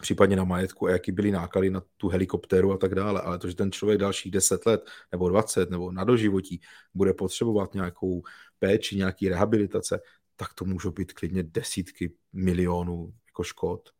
případně 0.00 0.36
na 0.36 0.44
majetku 0.44 0.86
a 0.86 0.90
jaký 0.90 1.12
byly 1.12 1.30
náklady 1.30 1.70
na 1.70 1.82
tu 1.96 2.08
helikoptéru 2.08 2.72
a 2.72 2.76
tak 2.78 2.94
dále. 2.94 3.20
Ale 3.20 3.38
to, 3.38 3.48
že 3.48 3.56
ten 3.56 3.72
člověk 3.72 3.98
dalších 3.98 4.32
10 4.32 4.66
let 4.66 4.90
nebo 5.12 5.28
20 5.28 5.70
nebo 5.70 5.92
na 5.92 6.04
doživotí 6.04 6.60
bude 6.94 7.14
potřebovat 7.14 7.74
nějakou 7.74 8.22
péči, 8.58 8.96
nějaký 8.96 9.28
rehabilitace, 9.28 10.00
tak 10.42 10.54
to 10.54 10.64
můžou 10.64 10.90
být 10.90 11.12
klidně 11.12 11.42
desítky 11.42 12.12
milionů 12.32 13.14
jako 13.26 13.42
škod. 13.42 13.90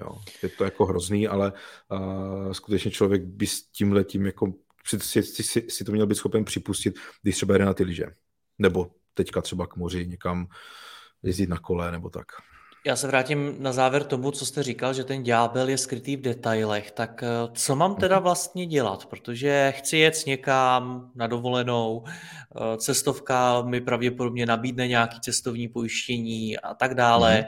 Jo. 0.00 0.22
Je 0.42 0.48
to 0.48 0.64
jako 0.64 0.86
hrozný, 0.86 1.28
ale 1.28 1.52
uh, 1.88 2.52
skutečně 2.52 2.90
člověk 2.90 3.22
by 3.22 3.46
s 3.46 3.62
tím 3.62 3.92
letím 3.92 4.26
jako 4.26 4.54
si, 4.84 5.22
si, 5.22 5.42
si, 5.70 5.84
to 5.84 5.92
měl 5.92 6.06
být 6.06 6.14
schopen 6.14 6.44
připustit, 6.44 6.94
když 7.22 7.36
třeba 7.36 7.58
jde 7.58 7.64
na 7.64 7.74
ty 7.74 7.84
lyže. 7.84 8.06
Nebo 8.58 8.90
teďka 9.14 9.42
třeba 9.42 9.66
k 9.66 9.76
moři 9.76 10.06
někam 10.06 10.46
jezdit 11.22 11.48
na 11.48 11.58
kole 11.58 11.92
nebo 11.92 12.10
tak. 12.10 12.26
Já 12.86 12.96
se 12.96 13.06
vrátím 13.06 13.56
na 13.58 13.72
závěr 13.72 14.04
tomu, 14.04 14.30
co 14.30 14.46
jste 14.46 14.62
říkal, 14.62 14.94
že 14.94 15.04
ten 15.04 15.22
ďábel 15.22 15.68
je 15.68 15.78
skrytý 15.78 16.16
v 16.16 16.20
detailech. 16.20 16.90
Tak 16.90 17.22
eh, 17.22 17.28
co 17.54 17.76
mám 17.76 17.94
teda 17.94 18.16
mhm. 18.16 18.22
vlastně 18.22 18.66
dělat? 18.66 19.06
Protože 19.06 19.72
chci 19.76 19.96
jet 19.96 20.26
někam 20.26 21.10
na 21.14 21.26
dovolenou, 21.26 22.04
eh, 22.06 22.76
cestovka 22.76 23.62
mi 23.62 23.80
pravděpodobně 23.80 24.46
nabídne 24.46 24.88
nějaký 24.88 25.20
cestovní 25.20 25.68
pojištění 25.68 26.58
a 26.58 26.74
tak 26.74 26.94
dále. 26.94 27.36
Hmm. 27.36 27.44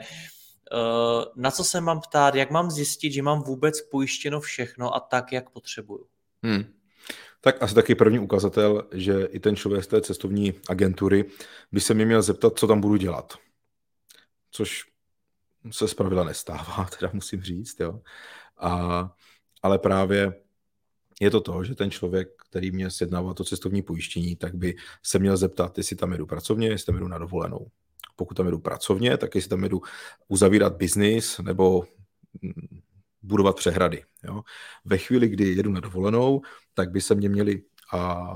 Na 1.35 1.51
co 1.51 1.63
se 1.63 1.81
mám 1.81 2.01
ptát? 2.01 2.35
Jak 2.35 2.51
mám 2.51 2.71
zjistit, 2.71 3.11
že 3.11 3.21
mám 3.21 3.41
vůbec 3.41 3.81
pojištěno 3.81 4.39
všechno 4.39 4.95
a 4.95 4.99
tak, 4.99 5.31
jak 5.31 5.49
potřebuju? 5.49 6.05
Hmm. 6.43 6.65
Tak 7.41 7.63
asi 7.63 7.75
taky 7.75 7.95
první 7.95 8.19
ukazatel, 8.19 8.87
že 8.91 9.23
i 9.31 9.39
ten 9.39 9.55
člověk 9.55 9.83
z 9.83 9.87
té 9.87 10.01
cestovní 10.01 10.53
agentury 10.69 11.25
by 11.71 11.81
se 11.81 11.93
mě 11.93 12.05
měl 12.05 12.21
zeptat, 12.21 12.59
co 12.59 12.67
tam 12.67 12.81
budu 12.81 12.95
dělat. 12.95 13.33
Což 14.51 14.92
se 15.71 15.87
zpravidla 15.87 16.23
nestává, 16.23 16.87
teda 16.99 17.11
musím 17.13 17.41
říct, 17.41 17.79
jo. 17.79 18.01
A, 18.57 19.11
ale 19.63 19.79
právě 19.79 20.33
je 21.21 21.31
to 21.31 21.41
to, 21.41 21.63
že 21.63 21.75
ten 21.75 21.91
člověk, 21.91 22.29
který 22.49 22.71
mě 22.71 22.89
sjednává 22.89 23.33
to 23.33 23.43
cestovní 23.43 23.81
pojištění, 23.81 24.35
tak 24.35 24.55
by 24.55 24.75
se 25.03 25.19
měl 25.19 25.37
zeptat, 25.37 25.77
jestli 25.77 25.95
tam 25.95 26.11
jedu 26.11 26.25
pracovně, 26.25 26.67
jestli 26.67 26.85
tam 26.85 26.95
jedu 26.95 27.07
na 27.07 27.17
dovolenou. 27.17 27.67
Pokud 28.15 28.33
tam 28.33 28.45
jedu 28.45 28.59
pracovně, 28.59 29.17
tak 29.17 29.35
jestli 29.35 29.49
tam 29.49 29.63
jedu 29.63 29.81
uzavírat 30.27 30.75
biznis 30.75 31.39
nebo 31.39 31.83
mm, 32.41 32.81
budovat 33.21 33.55
přehrady. 33.55 34.03
Jo. 34.23 34.41
Ve 34.85 34.97
chvíli, 34.97 35.27
kdy 35.27 35.55
jedu 35.55 35.71
na 35.71 35.79
dovolenou, 35.79 36.41
tak 36.73 36.91
by 36.91 37.01
se 37.01 37.15
mě 37.15 37.29
měli 37.29 37.61
a, 37.93 38.35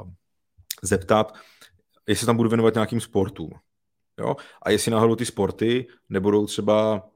zeptat, 0.84 1.36
jestli 2.08 2.26
tam 2.26 2.38
budu 2.38 2.50
věnovat 2.50 2.74
nějakým 2.74 3.02
sportům. 3.02 3.52
Jo? 4.20 4.36
A 4.62 4.70
jestli 4.72 4.92
náhodou 4.92 5.16
ty 5.16 5.26
sporty 5.26 5.88
nebudou 6.10 6.46
třeba 6.46 7.10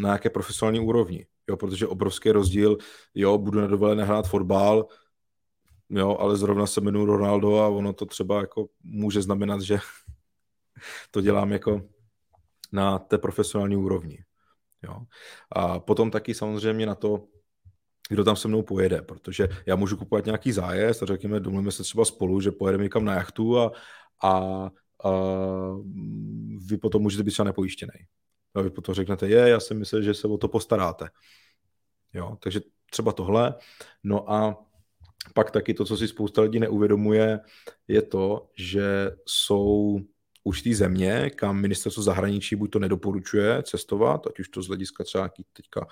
na 0.00 0.12
jaké 0.12 0.30
profesionální 0.30 0.80
úrovni. 0.80 1.26
Jo, 1.48 1.56
protože 1.56 1.86
obrovský 1.86 2.30
rozdíl, 2.30 2.76
jo, 3.14 3.38
budu 3.38 3.60
na 3.60 3.66
dovolené 3.66 4.04
hrát 4.04 4.28
fotbal, 4.28 4.86
jo, 5.90 6.16
ale 6.20 6.36
zrovna 6.36 6.66
se 6.66 6.80
jmenuji 6.80 7.06
Ronaldo 7.06 7.58
a 7.58 7.68
ono 7.68 7.92
to 7.92 8.06
třeba 8.06 8.40
jako 8.40 8.66
může 8.82 9.22
znamenat, 9.22 9.60
že 9.60 9.78
to 11.10 11.20
dělám 11.20 11.52
jako 11.52 11.82
na 12.72 12.98
té 12.98 13.18
profesionální 13.18 13.76
úrovni. 13.76 14.18
Jo. 14.82 15.00
A 15.52 15.80
potom 15.80 16.10
taky 16.10 16.34
samozřejmě 16.34 16.86
na 16.86 16.94
to, 16.94 17.24
kdo 18.08 18.24
tam 18.24 18.36
se 18.36 18.48
mnou 18.48 18.62
pojede, 18.62 19.02
protože 19.02 19.48
já 19.66 19.76
můžu 19.76 19.96
kupovat 19.96 20.26
nějaký 20.26 20.52
zájezd 20.52 21.02
a 21.02 21.06
řekněme, 21.06 21.40
domluvíme 21.40 21.72
se 21.72 21.82
třeba 21.82 22.04
spolu, 22.04 22.40
že 22.40 22.50
pojedeme 22.50 22.84
někam 22.84 23.04
na 23.04 23.14
jachtu 23.14 23.58
a, 23.58 23.72
a, 24.22 24.30
a 25.04 25.10
vy 26.66 26.76
potom 26.78 27.02
můžete 27.02 27.22
být 27.22 27.30
třeba 27.30 27.46
nepojištěný. 27.46 27.92
A 28.54 28.60
vy 28.60 28.70
potom 28.70 28.94
řeknete, 28.94 29.28
je, 29.28 29.48
já 29.48 29.60
si 29.60 29.74
myslím, 29.74 30.02
že 30.02 30.14
se 30.14 30.28
o 30.28 30.38
to 30.38 30.48
postaráte. 30.48 31.08
Jo, 32.14 32.36
takže 32.40 32.60
třeba 32.90 33.12
tohle. 33.12 33.54
No 34.04 34.32
a 34.32 34.66
pak 35.34 35.50
taky 35.50 35.74
to, 35.74 35.84
co 35.84 35.96
si 35.96 36.08
spousta 36.08 36.42
lidí 36.42 36.60
neuvědomuje, 36.60 37.40
je 37.88 38.02
to, 38.02 38.48
že 38.56 39.10
jsou 39.26 39.98
určitý 40.44 40.74
země, 40.74 41.30
kam 41.30 41.60
ministerstvo 41.60 42.02
zahraničí 42.02 42.56
buď 42.56 42.70
to 42.70 42.78
nedoporučuje 42.78 43.62
cestovat, 43.62 44.26
ať 44.26 44.40
už 44.40 44.48
to 44.48 44.62
z 44.62 44.66
hlediska 44.66 45.04
třeba 45.04 45.30
teďka 45.52 45.86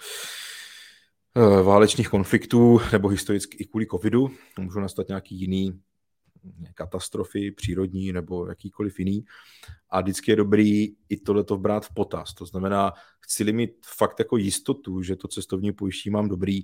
eh, 1.36 1.62
válečných 1.62 2.08
konfliktů, 2.08 2.80
nebo 2.92 3.08
historicky 3.08 3.56
i 3.56 3.64
kvůli 3.64 3.86
covidu, 3.86 4.30
můžou 4.58 4.80
nastat 4.80 5.08
nějaký 5.08 5.40
jiný 5.40 5.80
katastrofy 6.74 7.50
přírodní 7.50 8.12
nebo 8.12 8.46
jakýkoliv 8.46 8.98
jiný. 8.98 9.24
A 9.90 10.00
vždycky 10.00 10.30
je 10.30 10.36
dobrý 10.36 10.88
i 11.08 11.16
tohleto 11.16 11.56
brát 11.56 11.86
v 11.86 11.94
potaz. 11.94 12.34
To 12.34 12.46
znamená, 12.46 12.92
chci-li 13.20 13.52
mít 13.52 13.70
fakt 13.86 14.18
jako 14.18 14.36
jistotu, 14.36 15.02
že 15.02 15.16
to 15.16 15.28
cestovní 15.28 15.72
pojištění 15.72 16.12
mám 16.12 16.28
dobrý, 16.28 16.60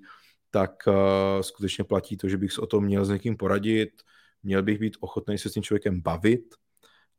tak 0.51 0.71
uh, 0.87 0.95
skutečně 1.41 1.85
platí 1.85 2.17
to, 2.17 2.29
že 2.29 2.37
bych 2.37 2.53
se 2.53 2.61
o 2.61 2.67
tom 2.67 2.85
měl 2.85 3.05
s 3.05 3.09
někým 3.09 3.37
poradit, 3.37 3.91
měl 4.43 4.63
bych 4.63 4.79
být 4.79 4.97
ochotný 5.01 5.39
se 5.39 5.49
s 5.49 5.53
tím 5.53 5.63
člověkem 5.63 6.01
bavit 6.01 6.55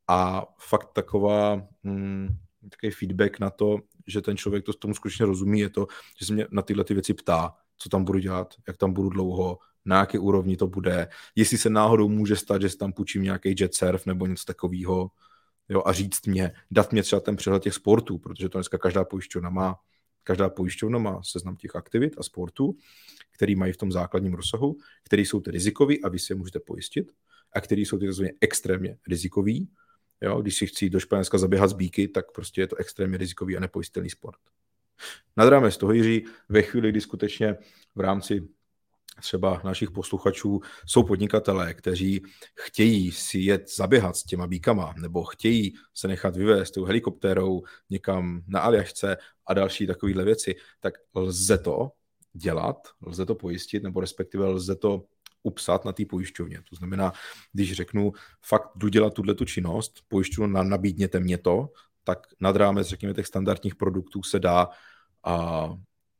a 0.07 0.45
fakt 0.59 0.89
taková 0.93 1.67
mm, 1.83 2.27
takový 2.69 2.91
feedback 2.91 3.39
na 3.39 3.49
to, 3.49 3.77
že 4.07 4.21
ten 4.21 4.37
člověk 4.37 4.65
to 4.65 4.73
tomu 4.73 4.93
skutečně 4.93 5.25
rozumí, 5.25 5.59
je 5.59 5.69
to, 5.69 5.87
že 6.19 6.25
se 6.25 6.33
mě 6.33 6.47
na 6.51 6.61
tyhle 6.61 6.83
ty 6.83 6.93
věci 6.93 7.13
ptá, 7.13 7.53
co 7.77 7.89
tam 7.89 8.03
budu 8.03 8.19
dělat, 8.19 8.53
jak 8.67 8.77
tam 8.77 8.93
budu 8.93 9.09
dlouho, 9.09 9.57
na 9.85 9.99
jaké 9.99 10.19
úrovni 10.19 10.57
to 10.57 10.67
bude, 10.67 11.07
jestli 11.35 11.57
se 11.57 11.69
náhodou 11.69 12.09
může 12.09 12.35
stát, 12.35 12.61
že 12.61 12.69
si 12.69 12.77
tam 12.77 12.93
půjčím 12.93 13.23
nějaký 13.23 13.55
jet 13.59 13.75
surf 13.75 14.05
nebo 14.05 14.27
něco 14.27 14.45
takového, 14.45 15.11
jo, 15.69 15.83
a 15.85 15.93
říct 15.93 16.27
mě, 16.27 16.51
dát 16.71 16.91
mě 16.91 17.03
třeba 17.03 17.19
ten 17.19 17.35
přehled 17.35 17.63
těch 17.63 17.73
sportů, 17.73 18.17
protože 18.17 18.49
to 18.49 18.57
dneska 18.57 18.77
každá 18.77 19.05
pojišťovna 19.05 19.49
má, 19.49 19.75
každá 20.23 20.49
pojišťovna 20.49 20.99
má 20.99 21.23
seznam 21.23 21.55
těch 21.55 21.75
aktivit 21.75 22.15
a 22.17 22.23
sportů, 22.23 22.75
který 23.31 23.55
mají 23.55 23.73
v 23.73 23.77
tom 23.77 23.91
základním 23.91 24.33
rozsahu, 24.33 24.77
který 25.03 25.25
jsou 25.25 25.39
ty 25.39 25.51
rizikový 25.51 26.03
a 26.03 26.09
vy 26.09 26.19
si 26.19 26.33
je 26.33 26.37
můžete 26.37 26.59
pojistit, 26.59 27.11
a 27.53 27.61
který 27.61 27.85
jsou 27.85 27.97
ty 27.97 28.09
tzv. 28.09 28.25
extrémně 28.41 28.97
rizikový. 29.07 29.69
Jo, 30.21 30.41
když 30.41 30.55
si 30.55 30.67
chci 30.67 30.89
do 30.89 30.99
Španělska 30.99 31.37
zaběhat 31.37 31.69
z 31.69 31.73
bíky, 31.73 32.07
tak 32.07 32.31
prostě 32.31 32.61
je 32.61 32.67
to 32.67 32.75
extrémně 32.75 33.17
rizikový 33.17 33.57
a 33.57 33.59
nepojistitelný 33.59 34.09
sport. 34.09 34.39
Nad 35.37 35.49
rámec 35.49 35.77
toho, 35.77 35.93
Jiří, 35.93 36.25
ve 36.49 36.61
chvíli, 36.61 36.89
kdy 36.89 37.01
skutečně 37.01 37.57
v 37.95 37.99
rámci 37.99 38.47
třeba 39.21 39.61
našich 39.63 39.91
posluchačů 39.91 40.59
jsou 40.85 41.03
podnikatelé, 41.03 41.73
kteří 41.73 42.21
chtějí 42.55 43.11
si 43.11 43.39
jet 43.39 43.75
zaběhat 43.75 44.15
s 44.15 44.23
těma 44.23 44.47
bíkama, 44.47 44.93
nebo 45.01 45.23
chtějí 45.23 45.73
se 45.93 46.07
nechat 46.07 46.35
vyvést 46.35 46.73
tou 46.73 46.85
helikoptérou 46.85 47.61
někam 47.89 48.41
na 48.47 48.59
Aljašce 48.59 49.17
a 49.45 49.53
další 49.53 49.87
takovéhle 49.87 50.23
věci, 50.23 50.55
tak 50.79 50.93
lze 51.15 51.57
to 51.57 51.91
dělat, 52.33 52.77
lze 53.01 53.25
to 53.25 53.35
pojistit, 53.35 53.83
nebo 53.83 54.01
respektive 54.01 54.45
lze 54.45 54.75
to 54.75 55.05
upsat 55.43 55.85
na 55.85 55.93
té 55.93 56.05
pojišťovně. 56.05 56.61
To 56.69 56.75
znamená, 56.75 57.13
když 57.53 57.73
řeknu, 57.73 58.11
fakt 58.41 58.69
jdu 58.75 58.87
dělat 58.87 59.13
tuhle 59.13 59.35
tu 59.35 59.45
činnost, 59.45 59.99
pojišťovnu 60.07 60.63
nabídněte 60.63 61.19
mě 61.19 61.37
to, 61.37 61.69
tak 62.03 62.27
nad 62.39 62.55
rámec, 62.55 62.87
řekněme, 62.87 63.13
těch 63.13 63.27
standardních 63.27 63.75
produktů 63.75 64.23
se 64.23 64.39
dá 64.39 64.69
a 65.23 65.67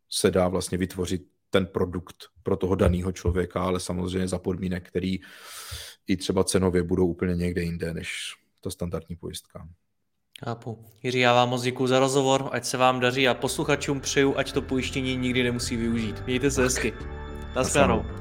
se 0.10 0.32
dá 0.32 0.48
vlastně 0.48 0.78
vytvořit 0.78 1.31
ten 1.52 1.66
produkt 1.66 2.16
pro 2.44 2.58
toho 2.58 2.76
daného 2.76 3.12
člověka, 3.12 3.62
ale 3.62 3.80
samozřejmě 3.80 4.28
za 4.28 4.40
podmínek, 4.40 4.88
který 4.88 5.20
i 6.08 6.18
třeba 6.18 6.44
cenově 6.44 6.84
budou 6.84 7.08
úplně 7.08 7.36
někde 7.36 7.62
jinde 7.62 7.94
než 7.94 8.36
ta 8.62 8.70
standardní 8.70 9.16
pojistka. 9.16 9.68
Chápu. 10.46 10.86
Jiří, 11.04 11.20
já 11.20 11.34
vám 11.34 11.50
moc 11.50 11.62
děkuji 11.62 11.88
za 11.88 12.00
rozhovor, 12.00 12.50
ať 12.52 12.66
se 12.66 12.78
vám 12.78 13.00
daří 13.00 13.28
a 13.28 13.34
posluchačům 13.34 14.02
přeju, 14.02 14.38
ať 14.38 14.52
to 14.52 14.62
pojištění 14.62 15.16
nikdy 15.16 15.44
nemusí 15.44 15.78
využít. 15.78 16.24
Mějte 16.26 16.52
se 16.52 16.64
hezky. 16.64 16.94
Naschledanou. 17.56 18.21